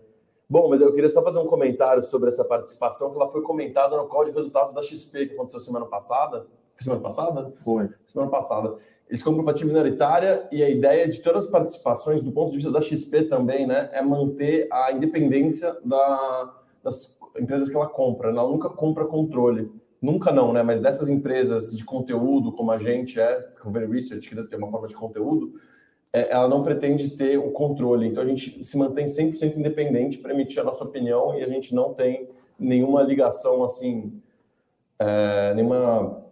[0.48, 3.94] Bom, mas eu queria só fazer um comentário sobre essa participação, que ela foi comentada
[3.96, 6.46] no call de resultados da XP, que aconteceu semana passada.
[6.80, 7.52] Semana passada?
[7.62, 7.90] Foi.
[8.06, 8.76] Semana passada.
[9.06, 12.70] Eles compram fatia minoritária e a ideia de todas as participações, do ponto de vista
[12.70, 18.46] da XP também, né, é manter a independência da, das empresas que ela compra, ela
[18.46, 19.70] nunca compra controle.
[20.00, 20.62] Nunca não, né?
[20.62, 24.70] Mas dessas empresas de conteúdo, como a gente é, o Very Research, que tem uma
[24.70, 25.54] forma de conteúdo,
[26.12, 28.06] é, ela não pretende ter o controle.
[28.06, 31.74] Então a gente se mantém 100% independente para emitir a nossa opinião e a gente
[31.74, 32.28] não tem
[32.58, 34.20] nenhuma ligação assim,
[34.98, 36.22] é, nenhuma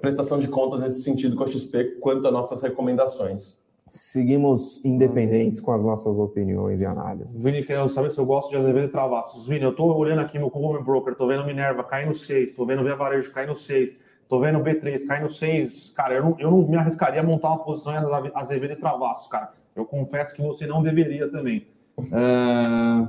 [0.00, 3.59] prestação de contas nesse sentido com a XP quanto às nossas recomendações.
[3.90, 7.42] Seguimos independentes com as nossas opiniões e análises.
[7.42, 9.48] Vini, quer saber se eu gosto de Azevedo e Travassos.
[9.48, 12.64] Vini, eu estou olhando aqui meu home broker, estou vendo Minerva cair no 6, estou
[12.64, 15.90] vendo Via Varejo cair no 6, estou vendo B3 cair no 6.
[15.90, 19.26] Cara, eu não, eu não me arriscaria a montar uma posição em Azevedo e Travassos,
[19.26, 19.52] cara.
[19.74, 21.66] Eu confesso que você não deveria também.
[21.98, 23.08] É...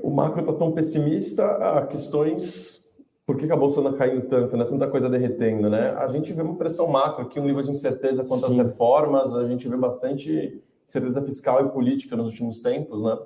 [0.00, 2.81] O macro está tão pessimista, há questões
[3.24, 4.64] por que, que a bolsa anda caindo tanto, né?
[4.64, 5.90] Tanta coisa derretendo, né?
[5.90, 8.60] A gente vê uma pressão macro aqui, um nível de incerteza quanto Sim.
[8.60, 13.18] às reformas, a gente vê bastante incerteza fiscal e política nos últimos tempos, né?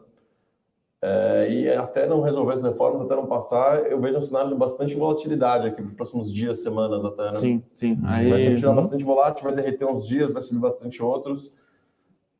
[1.02, 4.56] É, e até não resolver as reformas, até não passar, eu vejo um cenário de
[4.56, 7.32] bastante volatilidade aqui para os próximos dias, semanas até, né?
[7.34, 7.98] Sim, sim.
[8.04, 8.82] Aí, vai continuar uhum.
[8.82, 11.52] bastante volátil, vai derreter uns dias, vai subir bastante outros.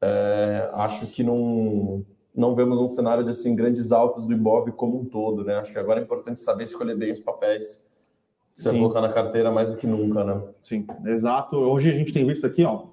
[0.00, 2.04] É, acho que não
[2.36, 5.56] não vemos um cenário de assim, grandes altas do Ibov como um todo, né?
[5.56, 7.84] Acho que agora é importante saber escolher bem os papéis.
[8.54, 10.40] Se colocar na carteira mais do que nunca, né?
[10.62, 11.56] Sim, exato.
[11.56, 12.84] Hoje a gente tem visto aqui, ó.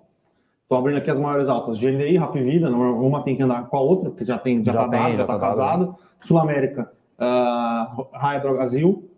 [0.63, 1.77] Estou abrindo aqui as maiores altas.
[1.77, 4.79] GNDI, Rap Vida, uma tem que andar com a outra, porque já tem, já, já
[4.79, 5.85] tá tem, dado, já, já tá, tá casado.
[5.85, 5.95] Dado.
[6.21, 9.09] Sul América, uh, Raia Drogazil.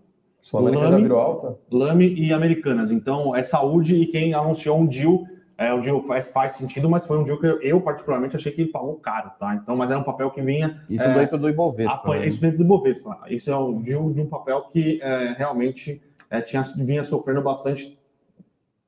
[0.42, 1.58] Sul América Lame, já virou alta?
[1.72, 2.92] Lame e Americanas.
[2.92, 5.24] Então é saúde e quem anunciou um deal
[5.58, 8.52] é, o deal faz, faz sentido, mas foi um deal que eu, eu, particularmente achei
[8.52, 9.56] que ele pagou caro, tá?
[9.56, 10.84] Então, mas era um papel que vinha.
[10.90, 12.16] Isso é, dentro do Ibovespa.
[12.16, 12.28] né?
[12.28, 13.22] Isso dentro do Ibovespa.
[13.30, 17.98] Isso é um deal de um papel que é, realmente é, tinha, vinha sofrendo bastante.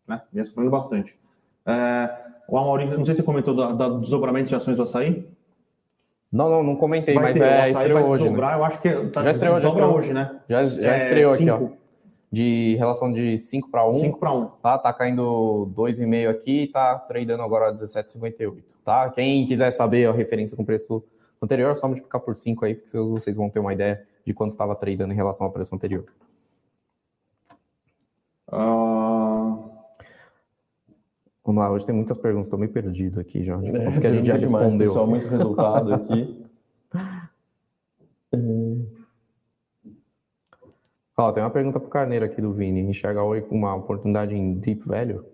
[0.06, 0.22] Né?
[0.32, 1.18] Vinha sofrendo bastante.
[1.66, 2.10] É,
[2.50, 5.26] o Amaury, não sei se você comentou da, da desdobramento de ações do açaí.
[6.30, 8.30] Não, não, não comentei, vai mas ter, é estreou hoje.
[8.30, 8.38] Né?
[8.38, 9.96] Eu acho que tá, já estreou, já estreou.
[9.96, 10.42] hoje, né?
[10.50, 11.87] Já, já é, estreou aqui, ó
[12.32, 13.94] de relação de 5 para 1.
[13.94, 14.46] 5 para 1.
[14.62, 18.64] Tá, tá caindo 2,5 aqui e tá tradando agora 17,58.
[18.84, 19.10] Tá?
[19.10, 21.04] Quem quiser saber a referência com o preço
[21.42, 24.52] anterior, é só multiplicar por 5 aí, porque vocês vão ter uma ideia de quanto
[24.52, 26.06] estava tradando em relação ao preço anterior.
[28.52, 29.68] Uh...
[31.46, 33.72] Vamos lá, hoje tem muitas perguntas, estou meio perdido aqui, Jorge.
[33.72, 34.88] É, que a gente já demais, respondeu.
[34.88, 36.46] Pessoal, muito resultado aqui.
[41.20, 42.82] Ó, tem uma pergunta pro Carneiro aqui do Vini.
[42.82, 45.26] Enxerga Oi com uma oportunidade em Deep Value?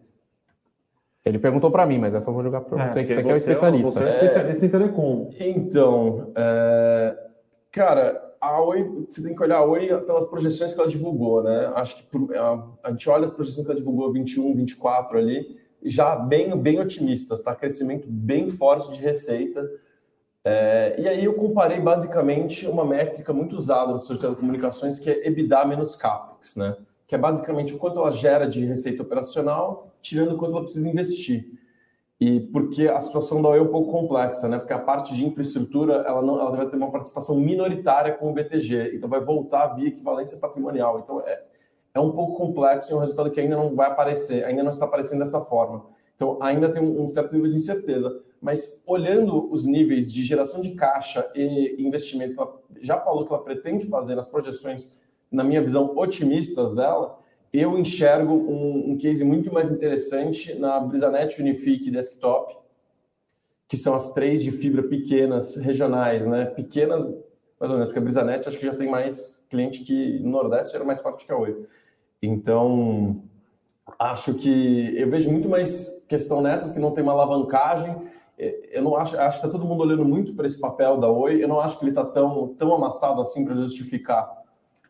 [1.26, 3.34] Ele perguntou para mim, mas essa eu vou jogar para você, que você, que é
[3.34, 3.92] o especialista.
[3.92, 5.30] Você é especialista em telecom.
[5.40, 7.18] Então, é...
[7.72, 11.72] cara, a Oi, você tem que olhar a Oi pelas projeções que ela divulgou, né?
[11.76, 12.18] Acho que
[12.84, 17.44] a gente olha as projeções que ela divulgou 21, 24 ali, já bem, bem otimistas,
[17.44, 17.54] tá?
[17.56, 19.70] Crescimento bem forte de receita.
[20.46, 21.00] É...
[21.00, 25.28] e aí eu comparei basicamente uma métrica muito usada no setor de telecomunicações, que é
[25.28, 26.76] EBITDA menos CAPEX, né?
[27.08, 31.50] Que é basicamente o quanto ela gera de receita operacional tirando quanto ela precisa investir.
[32.20, 34.60] E porque a situação da Oi é um pouco complexa, né?
[34.60, 38.34] Porque a parte de infraestrutura ela não, ela deve ter uma participação minoritária com o
[38.34, 41.00] BTG, então vai voltar via equivalência patrimonial.
[41.00, 41.44] Então é,
[41.96, 44.72] é um pouco complexo e é um resultado que ainda não vai aparecer, ainda não
[44.72, 45.86] está aparecendo dessa forma.
[46.24, 48.22] Então ainda tem um, certo nível de incerteza.
[48.42, 53.34] Mas olhando os níveis de geração de caixa e investimento que ela já falou que
[53.34, 54.94] ela pretende fazer nas projeções,
[55.30, 57.20] na minha visão, otimistas dela,
[57.52, 62.58] eu enxergo um, um case muito mais interessante na Brisanet Unifique Desktop,
[63.68, 66.46] que são as três de fibra pequenas, regionais, né?
[66.46, 67.06] Pequenas,
[67.60, 70.76] mais ou menos, porque a Brisanet acho que já tem mais cliente que no Nordeste
[70.76, 71.66] era mais forte que a Oi.
[72.22, 73.24] Então,
[74.00, 77.96] acho que eu vejo muito mais questão nessas que não tem uma alavancagem.
[78.72, 81.44] Eu não acho, acho que está todo mundo olhando muito para esse papel da Oi.
[81.44, 84.44] Eu não acho que ele está tão, tão amassado assim para justificar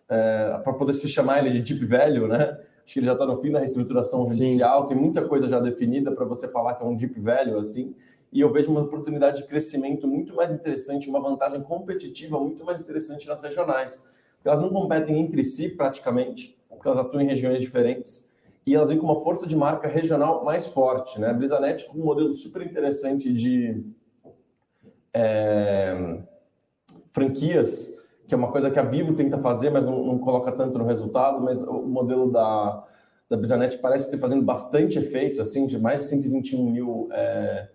[0.09, 2.59] é, para poder se chamar ele de deep value, né?
[2.85, 6.11] Acho que ele já está no fim da reestruturação judicial, tem muita coisa já definida
[6.11, 7.95] para você falar que é um deep value, assim.
[8.31, 12.79] E eu vejo uma oportunidade de crescimento muito mais interessante, uma vantagem competitiva muito mais
[12.79, 14.03] interessante nas regionais.
[14.43, 18.29] Elas não competem entre si praticamente, porque elas atuam em regiões diferentes.
[18.65, 21.29] E elas vêm com uma força de marca regional mais forte, né?
[21.29, 23.85] A Brisanet com um modelo super interessante de
[25.13, 26.19] é,
[27.11, 27.93] franquias
[28.27, 30.85] que é uma coisa que a Vivo tenta fazer, mas não, não coloca tanto no
[30.85, 32.83] resultado, mas o modelo da,
[33.29, 37.69] da Bizanet parece ter fazendo bastante efeito, assim, de mais de 121 mil é,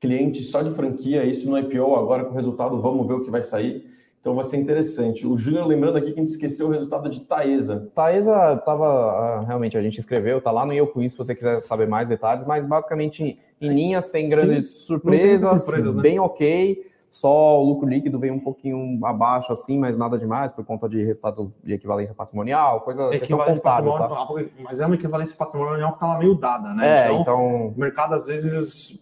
[0.00, 3.30] clientes só de franquia, isso no IPO, agora com o resultado, vamos ver o que
[3.30, 3.88] vai sair.
[4.22, 5.26] Então vai ser interessante.
[5.26, 7.90] O Júnior lembrando aqui que a gente esqueceu o resultado de Taesa.
[7.92, 11.34] Taesa estava, ah, realmente, a gente escreveu, tá lá no Eu Com Isso, se você
[11.34, 16.02] quiser saber mais detalhes, mas basicamente em linha, sem grandes Sim, surpresas, surpresas né?
[16.02, 16.88] bem ok.
[17.10, 21.04] Só o lucro líquido veio um pouquinho abaixo, assim, mas nada demais, por conta de
[21.04, 24.28] resultado de equivalência patrimonial, coisa equivalência contábil, tá?
[24.62, 26.86] Mas é uma equivalência patrimonial que estava meio dada, né?
[26.86, 29.00] É, então, então, O mercado, às vezes...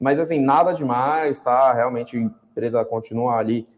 [0.00, 1.72] Mas, assim, nada demais, tá?
[1.74, 3.68] Realmente, a empresa continua ali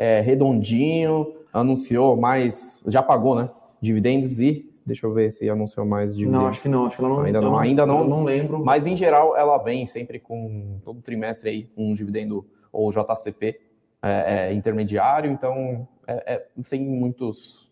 [0.00, 2.82] é, redondinho, anunciou mais...
[2.86, 3.50] Já pagou, né?
[3.80, 6.42] Dividendos e Deixa eu ver se anunciou mais dividendos.
[6.42, 7.22] Não, acho que não, acho que ela não.
[7.22, 8.08] Ainda não, ainda não.
[8.08, 8.64] não lembro.
[8.64, 13.60] Mas em geral ela vem sempre com todo trimestre aí um dividendo ou JCP
[14.02, 17.70] é, é, intermediário, então é, é, sem muitos,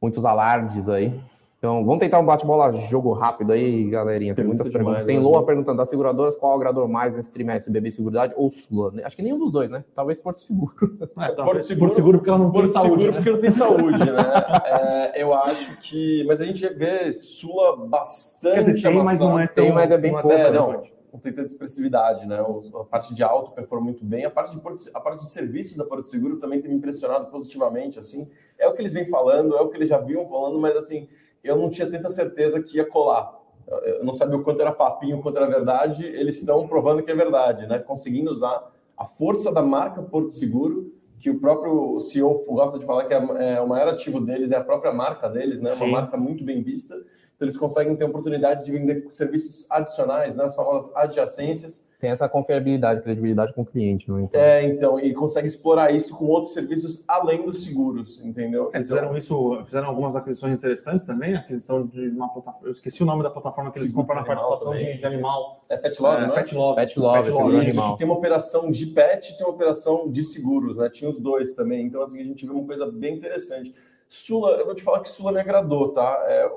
[0.00, 1.20] muitos alardes aí.
[1.62, 4.34] Então, vamos tentar um bate-bola jogo rápido aí, galerinha.
[4.34, 5.04] Tem, muitas perguntas.
[5.04, 8.92] Demais, Tem Loa perguntando das seguradoras qual agradou mais nesse trimestre, BB Seguridade ou Sula?
[9.04, 9.84] Acho que nenhum dos dois, né?
[9.94, 10.72] Talvez Porto Seguro.
[11.20, 12.90] É, Porto Seguro, Porto Seguro porque ela não Porto tem saúde.
[12.90, 13.16] Seguro né?
[13.18, 15.12] porque não tem saúde, né?
[15.14, 16.24] é, eu acho que.
[16.26, 18.54] Mas a gente vê Sula bastante.
[18.54, 19.64] Quer dizer, tem, mas não é tão.
[19.64, 20.32] Tem, mas é bem pouco.
[20.32, 20.82] É, não
[21.12, 22.38] não tem tanta expressividade, né?
[22.40, 25.76] A parte de alto performa muito bem, a parte de Porto, a parte de serviços
[25.76, 28.30] da Porto Seguro também tem me impressionado positivamente, assim.
[28.58, 31.06] É o que eles vêm falando, é o que eles já vinham falando, mas assim,
[31.42, 33.40] eu não tinha tanta certeza que ia colar.
[33.84, 36.04] Eu não sabia o quanto era papinho, o quanto era verdade.
[36.04, 37.78] Eles estão provando que é verdade, né?
[37.78, 43.04] Conseguindo usar a força da marca Porto Seguro, que o próprio CEO gosta de falar
[43.04, 45.70] que é, é o maior ativo deles é a própria marca deles, né?
[45.70, 45.84] Sim.
[45.84, 46.96] Uma marca muito bem vista
[47.42, 51.84] então, eles conseguem ter oportunidades de vender serviços adicionais, né, as famosas adjacências.
[52.02, 54.22] Tem essa confiabilidade, credibilidade com o cliente, não é?
[54.22, 58.70] Então, é, então, e consegue explorar isso com outros serviços além dos seguros, entendeu?
[58.72, 63.04] É, fizeram então, isso, fizeram algumas aquisições interessantes também, aquisição de uma plataforma, eu esqueci
[63.04, 65.64] o nome da plataforma que eles compraram na participação de, de, animal.
[65.68, 66.42] É Pet Love, é, não é?
[66.42, 66.74] Pet Love.
[66.74, 67.96] Pet Love, Pet Love, animal.
[67.96, 70.90] Tem uma operação de pet tem uma operação de seguros, né?
[70.90, 73.72] Tinha os dois também, então assim, a gente viu uma coisa bem interessante.
[74.08, 76.20] Sula, eu vou te falar que Sula me agradou, tá?
[76.26, 76.50] É,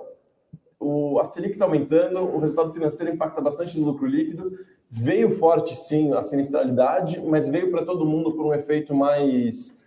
[0.80, 4.52] o, a Selic está aumentando, o resultado financeiro impacta bastante no lucro líquido.
[4.98, 9.78] Veio forte, sim, a sinistralidade, mas veio para todo mundo por um efeito mais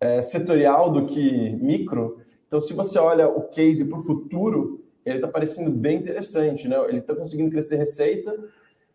[0.00, 2.18] é, setorial do que micro.
[2.48, 6.66] Então, se você olha o case para o futuro, ele está parecendo bem interessante.
[6.66, 6.76] Né?
[6.88, 8.36] Ele está conseguindo crescer receita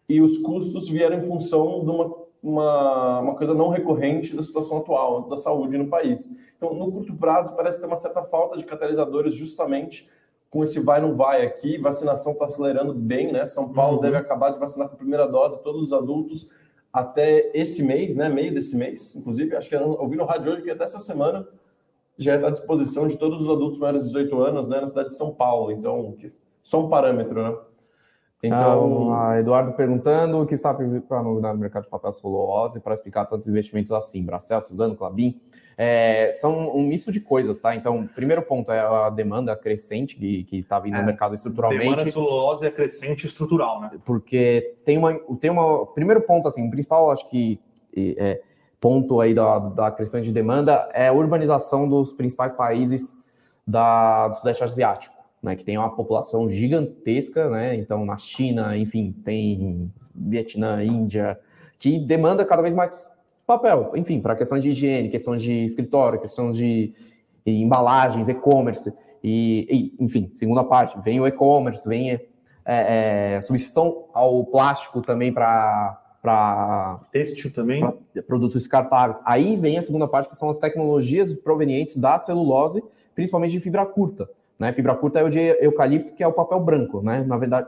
[0.09, 4.80] e os custos vieram em função de uma, uma, uma coisa não recorrente da situação
[4.80, 6.36] atual da saúde no país.
[6.57, 10.09] Então, no curto prazo, parece ter uma certa falta de catalisadores justamente
[10.52, 13.45] com esse vai não vai aqui, vacinação está acelerando bem, né?
[13.45, 14.02] São Paulo uhum.
[14.02, 16.52] deve acabar de vacinar com a primeira dose todos os adultos
[16.91, 18.28] até esse mês, né?
[18.28, 21.47] Meio desse mês, inclusive, acho que eu ouvi no rádio hoje que até essa semana
[22.18, 25.10] já está à disposição de todos os adultos maiores de 18 anos né, na cidade
[25.10, 25.72] de São Paulo.
[25.72, 26.16] Então,
[26.62, 27.58] só um parâmetro, né?
[28.43, 32.93] Então, a Eduardo perguntando o que está para novidade no mercado de papel celulose para
[32.93, 34.26] explicar tantos investimentos assim.
[34.26, 35.39] Bracel, Suzano, Clabin.
[35.78, 37.76] É, são um misto de coisas, tá?
[37.76, 41.84] Então, primeiro ponto é a demanda crescente que está vindo é, no mercado estruturalmente.
[41.84, 43.91] Demanda de celulose é crescente estrutural, né?
[44.05, 45.86] Porque tem uma, tem uma.
[45.88, 47.59] Primeiro ponto, assim, o principal, acho que
[47.95, 48.41] é,
[48.80, 53.17] ponto aí da, da crescimento de demanda é a urbanização dos principais países
[53.65, 57.76] da, do Sudeste Asiático né, que tem uma população gigantesca, né?
[57.76, 61.39] Então, na China, enfim, tem Vietnã, Índia,
[61.80, 63.09] que demanda cada vez mais
[63.46, 66.94] papel, enfim, para questões de higiene, questões de escritório, questões de
[67.46, 72.22] embalagens, e-commerce, e, e, enfim, segunda parte, vem o e-commerce, vem é,
[72.66, 77.84] é, substituição ao plástico também para para têxtil também,
[78.28, 79.20] produtos descartáveis.
[79.26, 82.84] Aí vem a segunda parte, que são as tecnologias provenientes da celulose,
[83.16, 84.30] principalmente de fibra curta.
[84.60, 84.72] Né?
[84.72, 87.24] Fibra curta é o de eucalipto, que é o papel branco, né?
[87.26, 87.68] Na verdade,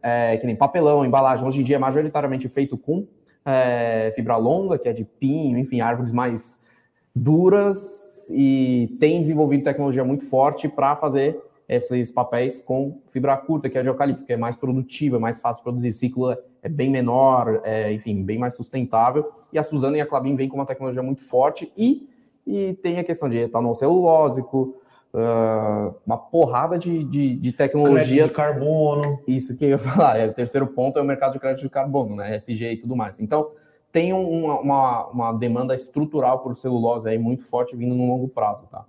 [0.00, 3.08] é, que nem papelão, embalagem, hoje em dia é majoritariamente feito com
[3.44, 6.60] é, fibra longa, que é de pinho, enfim, árvores mais
[7.14, 13.78] duras e tem desenvolvido tecnologia muito forte para fazer esses papéis com fibra curta, que
[13.78, 16.90] é de eucalipto, que é mais produtiva, mais fácil de produzir, o ciclo é bem
[16.90, 19.30] menor, é, enfim, bem mais sustentável.
[19.52, 22.08] E a Suzana e a Clabin vêm com uma tecnologia muito forte e,
[22.44, 24.79] e tem a questão de etanol celulósico,
[25.14, 28.06] uh, uma porrada de, de, de tecnologias.
[28.06, 29.20] Crédito de carbono.
[29.26, 30.18] Isso que eu ia falar.
[30.18, 32.34] É, o terceiro ponto é o mercado de crédito de carbono, né?
[32.36, 33.20] SG e tudo mais.
[33.20, 33.52] Então,
[33.92, 38.68] tem uma, uma, uma demanda estrutural por celulose aí muito forte vindo no longo prazo,
[38.68, 38.84] tá?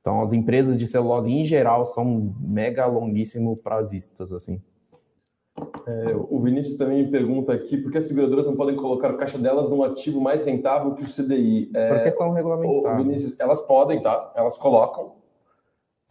[0.00, 4.60] Então, as empresas de celulose em geral são mega longuíssimo prazistas, assim.
[5.86, 9.16] É, o Vinícius também me pergunta aqui por que as seguradoras não podem colocar a
[9.16, 11.70] caixa delas num ativo mais rentável que o CDI?
[11.72, 12.94] É, por questão regulamentar.
[12.94, 14.32] O Vinícius, elas podem, tá?
[14.34, 15.12] Elas colocam,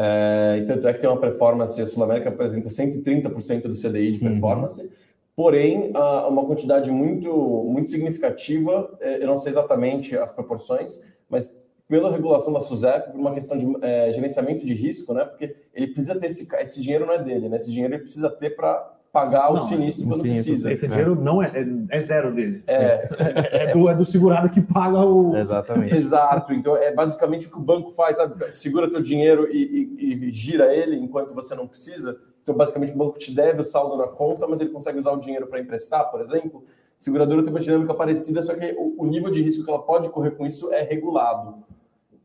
[0.03, 4.11] é, e tanto é que tem uma performance, a Sul América apresenta 130% do CDI
[4.11, 4.31] de uhum.
[4.31, 4.89] performance, uhum.
[5.33, 5.93] porém,
[6.27, 7.31] uma quantidade muito,
[7.65, 13.19] muito significativa, é, eu não sei exatamente as proporções, mas pela regulação da SUSEP, por
[13.19, 15.25] uma questão de é, gerenciamento de risco, né?
[15.25, 17.57] Porque ele precisa ter esse, esse dinheiro não é dele, né?
[17.57, 20.73] Esse dinheiro ele precisa ter para pagar não, o sinistro quando sinistro, precisa.
[20.73, 22.63] Esse dinheiro não é, é, é zero dele.
[22.65, 23.09] É,
[23.51, 25.37] é, do, é do segurado que paga o.
[25.37, 25.95] Exatamente.
[25.95, 26.51] Exato.
[26.51, 28.51] Então é basicamente o que o banco faz, sabe?
[28.51, 32.19] Segura teu dinheiro e, e, e, gira ele enquanto você não precisa.
[32.41, 35.19] Então, basicamente, o banco te deve o saldo na conta, mas ele consegue usar o
[35.19, 36.65] dinheiro para emprestar, por exemplo.
[36.99, 39.81] A seguradora tem uma dinâmica parecida, só que o, o, nível de risco que ela
[39.81, 41.63] pode correr com isso é regulado.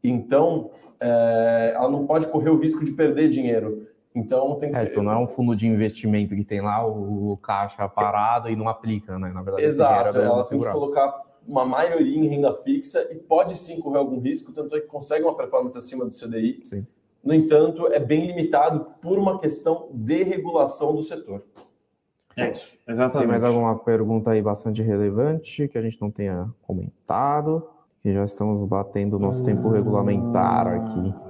[0.02, 3.86] Então, é, ela não pode correr o risco de perder dinheiro.
[4.18, 4.88] Então tem que é, ser.
[4.88, 8.68] Tipo, não é um fundo de investimento que tem lá o, caixa parado e não
[8.68, 9.30] aplica, né?
[9.32, 13.56] Na verdade, Exato, é ela tem que colocar uma maioria em renda fixa e pode
[13.56, 16.60] sim correr algum risco, tanto é que consegue uma performance acima do CDI.
[16.64, 16.86] Sim.
[17.24, 21.42] No entanto, é bem limitado por uma questão de regulação do setor.
[22.36, 23.18] É isso, exatamente.
[23.20, 27.68] Tem mais alguma pergunta aí bastante relevante que a gente não tenha comentado?
[28.00, 31.27] Que já estamos batendo o nosso tempo regulamentar aqui.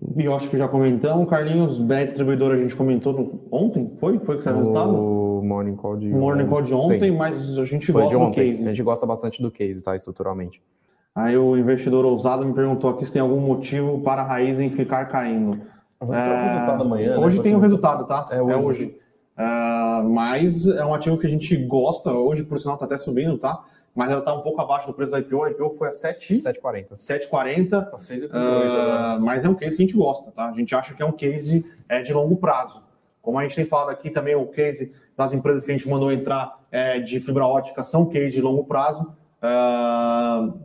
[0.00, 3.40] Biosp já comentamos, Carlinhos, Bé Distribuidor a gente comentou no...
[3.50, 4.18] ontem, foi?
[4.18, 4.92] Foi que saiu o resultado?
[4.92, 7.16] O Morning Call de Morning Call de ontem, Tem.
[7.16, 8.64] mas a gente foi gosta do case.
[8.64, 9.94] A gente gosta bastante do case, tá?
[9.94, 10.60] Estruturalmente.
[11.14, 14.68] Aí o investidor ousado me perguntou aqui se tem algum motivo para a raiz em
[14.68, 15.58] ficar caindo.
[16.02, 16.48] É...
[16.48, 17.24] resultado amanhã, né?
[17.24, 17.42] Hoje né?
[17.44, 18.26] tem o resultado, tá?
[18.30, 18.52] É hoje.
[18.52, 18.98] É hoje.
[19.36, 23.38] Uh, mas é um ativo que a gente gosta, hoje por sinal está até subindo,
[23.38, 23.64] tá?
[23.94, 25.44] Mas ela está um pouco abaixo do preço da IPO.
[25.44, 26.96] A IPO foi a 7,40.
[26.96, 27.70] 7,40.
[27.70, 28.26] Tá 6,88.
[28.26, 30.48] Uh, mas é um case que a gente gosta, tá?
[30.48, 32.82] A gente acha que é um case é, de longo prazo.
[33.22, 36.12] Como a gente tem falado aqui também, o case das empresas que a gente mandou
[36.12, 39.14] entrar é, de fibra ótica são case de longo prazo.
[39.40, 40.58] Uh,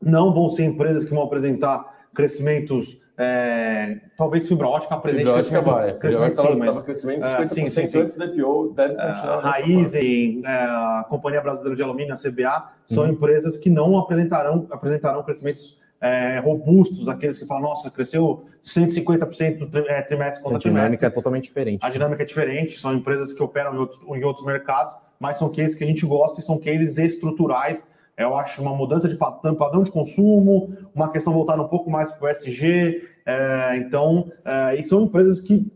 [0.00, 5.60] não vão ser empresas que vão apresentar crescimentos é, talvez fibra ótica apresente fibra ótica
[5.60, 5.98] crescimento, vai.
[5.98, 7.98] crescimento sim, mas crescimento uh, sim, sim, sim.
[7.98, 9.40] antes da IPO deve é, continuar.
[9.40, 13.10] Raiz e uh, a Companhia Brasileira de Alumínio, a CBA, são uhum.
[13.10, 20.02] empresas que não apresentarão apresentarão crescimentos é, robustos, aqueles que falam, nossa, cresceu 150% é,
[20.02, 20.68] trimestre contra trimestre.
[20.68, 21.84] A dinâmica é totalmente diferente.
[21.84, 25.50] A dinâmica é diferente, são empresas que operam em outros, em outros mercados, mas são
[25.50, 27.84] cases que a gente gosta e são cases estruturais
[28.18, 32.26] eu acho uma mudança de padrão de consumo, uma questão voltada um pouco mais para
[32.26, 33.08] o SG.
[33.24, 35.70] É, então, é, e são empresas que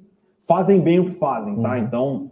[0.47, 1.71] fazem bem o que fazem, tá?
[1.71, 1.79] Uhum.
[1.79, 2.31] Então,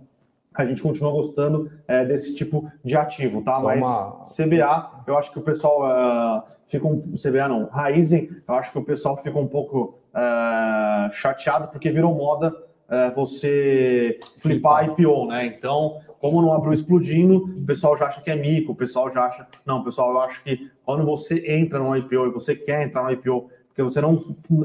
[0.54, 3.54] a gente continua gostando é, desse tipo de ativo, tá?
[3.54, 4.24] Só Mas uma...
[4.24, 7.12] CBA, eu acho que o pessoal uh, fica um.
[7.12, 12.14] CBA não, Raizen, eu acho que o pessoal fica um pouco uh, chateado porque virou
[12.14, 12.52] moda
[12.88, 15.46] uh, você flipar IPO, né?
[15.46, 19.24] Então, como não abriu explodindo, o pessoal já acha que é mico, o pessoal já
[19.24, 19.48] acha.
[19.64, 23.10] Não, pessoal, eu acho que quando você entra no IPO e você quer entrar no
[23.10, 24.22] IPO porque você não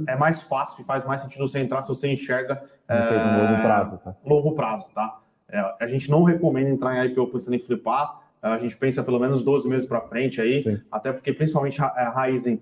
[0.08, 3.98] é mais fácil e faz mais sentido você entrar se você enxerga é, longo prazo,
[4.00, 4.16] tá?
[4.26, 5.20] longo prazo, tá?
[5.48, 9.20] É, a gente não recomenda entrar em IPO pensando em flipar, a gente pensa pelo
[9.20, 10.82] menos 12 meses para frente aí, Sim.
[10.92, 12.62] até porque principalmente a, a Raizen,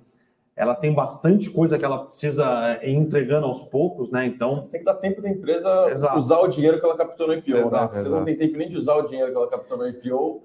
[0.55, 4.25] ela tem bastante coisa que ela precisa é, ir entregando aos poucos, né?
[4.25, 6.17] Então, Tem que dar tempo da empresa Exato.
[6.17, 7.99] usar o dinheiro que ela captou no IPO, Exato, né?
[8.01, 8.15] Se exato.
[8.15, 10.43] não tem tempo nem de usar o dinheiro que ela captou no IPO,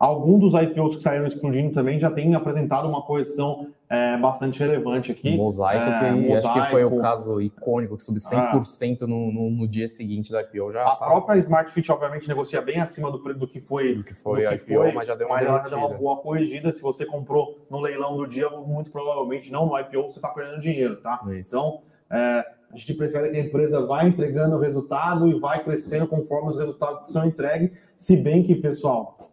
[0.00, 5.12] algum dos IPOs que saíram explodindo também já tem apresentado uma correção é, bastante relevante
[5.12, 5.36] aqui.
[5.36, 7.02] Mosaico, É, que acho que foi o Mosaico.
[7.02, 10.72] caso icônico, que subiu 100% no, no, no dia seguinte da IPO.
[10.72, 14.02] Já A tá própria Smart Fit, obviamente, negocia bem acima do, do que foi do
[14.02, 15.88] que foi do a que IPO, foi, mas já deu uma mas ela deu uma
[15.90, 16.72] boa corrigida.
[16.72, 20.62] Se você comprou no leilão do dia, muito provavelmente não no IPO, você está perdendo
[20.62, 21.20] dinheiro, tá?
[21.26, 21.54] Isso.
[21.54, 26.06] Então, é, a gente prefere que a empresa vá entregando o resultado e vai crescendo
[26.06, 27.72] conforme os resultados são entregues.
[27.96, 29.29] Se bem que, pessoal,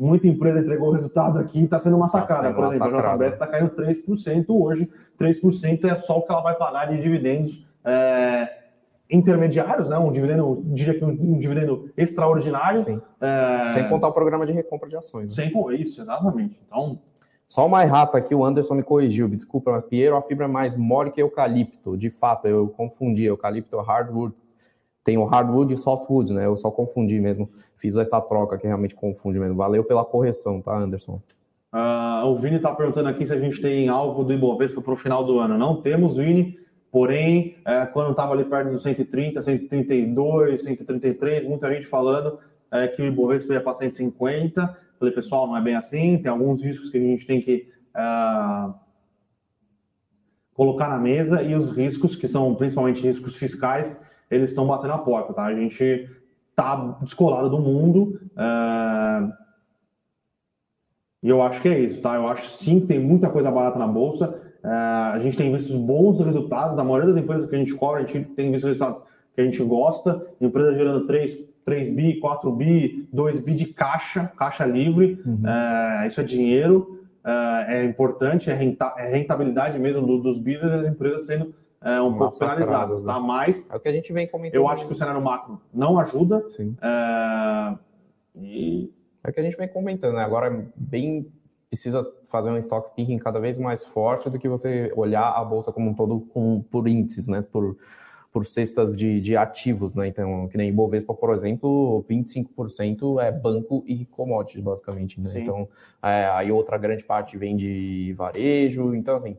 [0.00, 2.48] muita empresa entregou o resultado aqui e está sendo massacrada.
[2.48, 3.24] sendo Por exemplo, a massacrada.
[3.24, 4.90] JBS está caindo 3% hoje.
[5.18, 8.48] 3% é só o que ela vai pagar de dividendos é,
[9.10, 9.98] intermediários, né?
[9.98, 13.02] Um dividendo, diria que um, um dividendo extraordinário.
[13.20, 15.36] É, Sem contar o programa de recompra de ações.
[15.36, 15.44] né?
[15.44, 16.58] sem isso, exatamente.
[16.64, 16.98] Então,
[17.46, 19.28] Só o mais rato aqui, o Anderson me corrigiu.
[19.28, 21.96] Desculpa, mas Piero, a fibra é mais mole que eucalipto.
[21.96, 23.24] De fato, eu confundi.
[23.24, 24.34] Eucalipto é hardwood.
[25.02, 26.46] Tem o hardwood e o softwood, né?
[26.46, 27.48] Eu só confundi mesmo.
[27.76, 29.56] Fiz essa troca que realmente confunde mesmo.
[29.56, 31.20] Valeu pela correção, tá, Anderson?
[31.72, 34.96] ah, o Vini está perguntando aqui se a gente tem alvo do Ibovespa para o
[34.96, 35.56] final do ano.
[35.56, 36.58] Não temos, Vini.
[36.90, 42.38] Porém, é, quando estava ali perto dos 130, 132, 133, muita gente falando
[42.70, 44.76] é, que o Ibovespa ia para 150.
[44.98, 46.18] Falei, pessoal, não é bem assim.
[46.18, 48.74] Tem alguns riscos que a gente tem que ah,
[50.52, 53.96] colocar na mesa e os riscos, que são principalmente riscos fiscais,
[54.30, 55.44] eles estão batendo a porta, tá?
[55.44, 56.08] A gente
[56.54, 58.20] tá descolado do mundo.
[58.36, 59.28] ah,
[61.22, 62.14] e eu acho que é isso, tá?
[62.14, 64.40] Eu acho sim que tem muita coisa barata na bolsa.
[64.62, 68.00] Ah, a gente tem visto bons resultados da maioria das empresas que a gente cobra,
[68.02, 69.02] a gente tem visto resultados
[69.34, 70.26] que a gente gosta.
[70.40, 75.22] Empresa gerando 3, 3 bi, 4 bi, 2 bi de caixa, caixa livre.
[75.44, 77.00] Ah, isso é dinheiro,
[77.68, 82.16] é importante, é, renta- é rentabilidade mesmo do- dos business das empresas sendo ah, um
[82.16, 83.18] pouco penalizadas, tá?
[83.18, 84.56] Mas É o que a gente vem comentando.
[84.56, 86.44] eu acho que o cenário macro não ajuda.
[86.48, 86.76] Sim.
[86.80, 87.78] ah,
[88.36, 88.92] e
[89.24, 90.22] É o que a gente vem comentando, né?
[90.22, 91.30] Agora é bem
[91.70, 95.70] precisa fazer um stock picking cada vez mais forte do que você olhar a bolsa
[95.70, 97.40] como um todo com, por índices, né?
[97.50, 97.76] Por,
[98.32, 100.08] por cestas de, de ativos, né?
[100.08, 105.28] Então, que nem Ibovespa, por exemplo, 25% é banco e commodities, basicamente, né?
[105.28, 105.42] Sim.
[105.42, 105.68] Então,
[106.02, 108.94] é, aí outra grande parte vem de varejo.
[108.94, 109.36] Então, assim,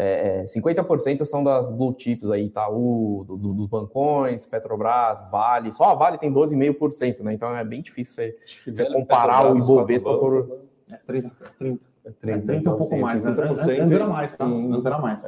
[0.00, 5.72] é, é, 50% são das blue chips aí, Itaú, do, do- dos bancões, Petrobras, Vale.
[5.72, 7.34] Só a Vale tem 12,5%, né?
[7.34, 8.36] Então é bem difícil você
[8.72, 10.48] você comparar Petrobras, o Ibovespa por-
[10.88, 10.96] né?
[10.96, 11.80] é 30, 30.
[12.04, 13.24] É É 30 então, um pouco assim, mais.
[13.24, 13.32] né?
[13.32, 14.44] 30% Antes era mais, tá?
[14.46, 15.26] Antes era mais.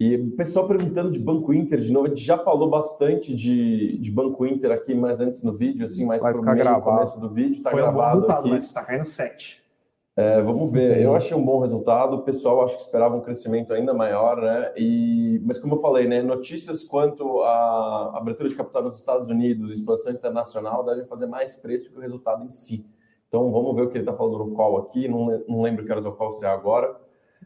[0.00, 3.98] E o pessoal perguntando de Banco Inter de novo, a gente já falou bastante de,
[3.98, 6.84] de Banco Inter aqui, mais antes no vídeo, assim, mais Vai pro ficar meio, gravado.
[6.96, 8.50] começo do vídeo, tá Foi bom gravado aqui.
[8.50, 9.61] mas está caindo 7.
[10.14, 11.00] É, vamos ver.
[11.00, 12.16] Eu achei um bom resultado.
[12.16, 14.72] O pessoal acho que esperava um crescimento ainda maior, né?
[14.76, 16.20] E, mas como eu falei, né?
[16.22, 21.90] Notícias quanto à abertura de capital nos Estados Unidos, expansão internacional, devem fazer mais preço
[21.90, 22.86] que o resultado em si.
[23.26, 25.08] Então vamos ver o que ele está falando no call aqui.
[25.08, 26.94] Não, não lembro que horas é o call se é agora.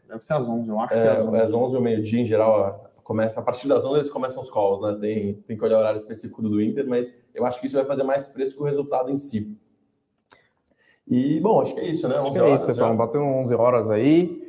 [0.05, 1.37] Deve ser às 11, eu acho que É, é às 11.
[1.39, 4.51] às 11 ou meio-dia, em geral, a- começa, a partir das 11 eles começam os
[4.51, 4.97] calls, né?
[4.99, 7.85] Tem, tem que olhar o horário específico do Inter, mas eu acho que isso vai
[7.85, 9.57] fazer mais preço que o resultado em si.
[11.09, 12.15] E, bom, acho que é isso, né?
[12.15, 12.89] Acho 11 que é isso, pessoal.
[12.91, 12.95] já.
[12.95, 14.45] Bateu 11 horas aí.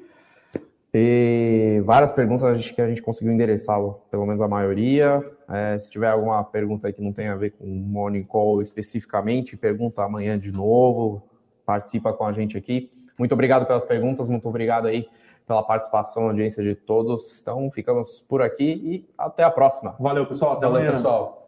[0.93, 3.79] E várias perguntas a gente- que a gente conseguiu endereçar,
[4.11, 5.23] pelo menos a maioria.
[5.49, 8.63] É, se tiver alguma pergunta aí que não tem a ver com o Morning Call
[8.63, 11.23] especificamente, pergunta amanhã de novo.
[11.67, 12.91] Participa com a gente aqui.
[13.19, 15.07] Muito obrigado pelas perguntas, muito obrigado aí
[15.47, 17.41] pela participação, audiência de todos.
[17.43, 19.95] Então, ficamos por aqui e até a próxima.
[20.01, 20.53] Valeu, pessoal.
[20.53, 20.93] Até Valeu, amanhã.
[20.93, 21.48] pessoal.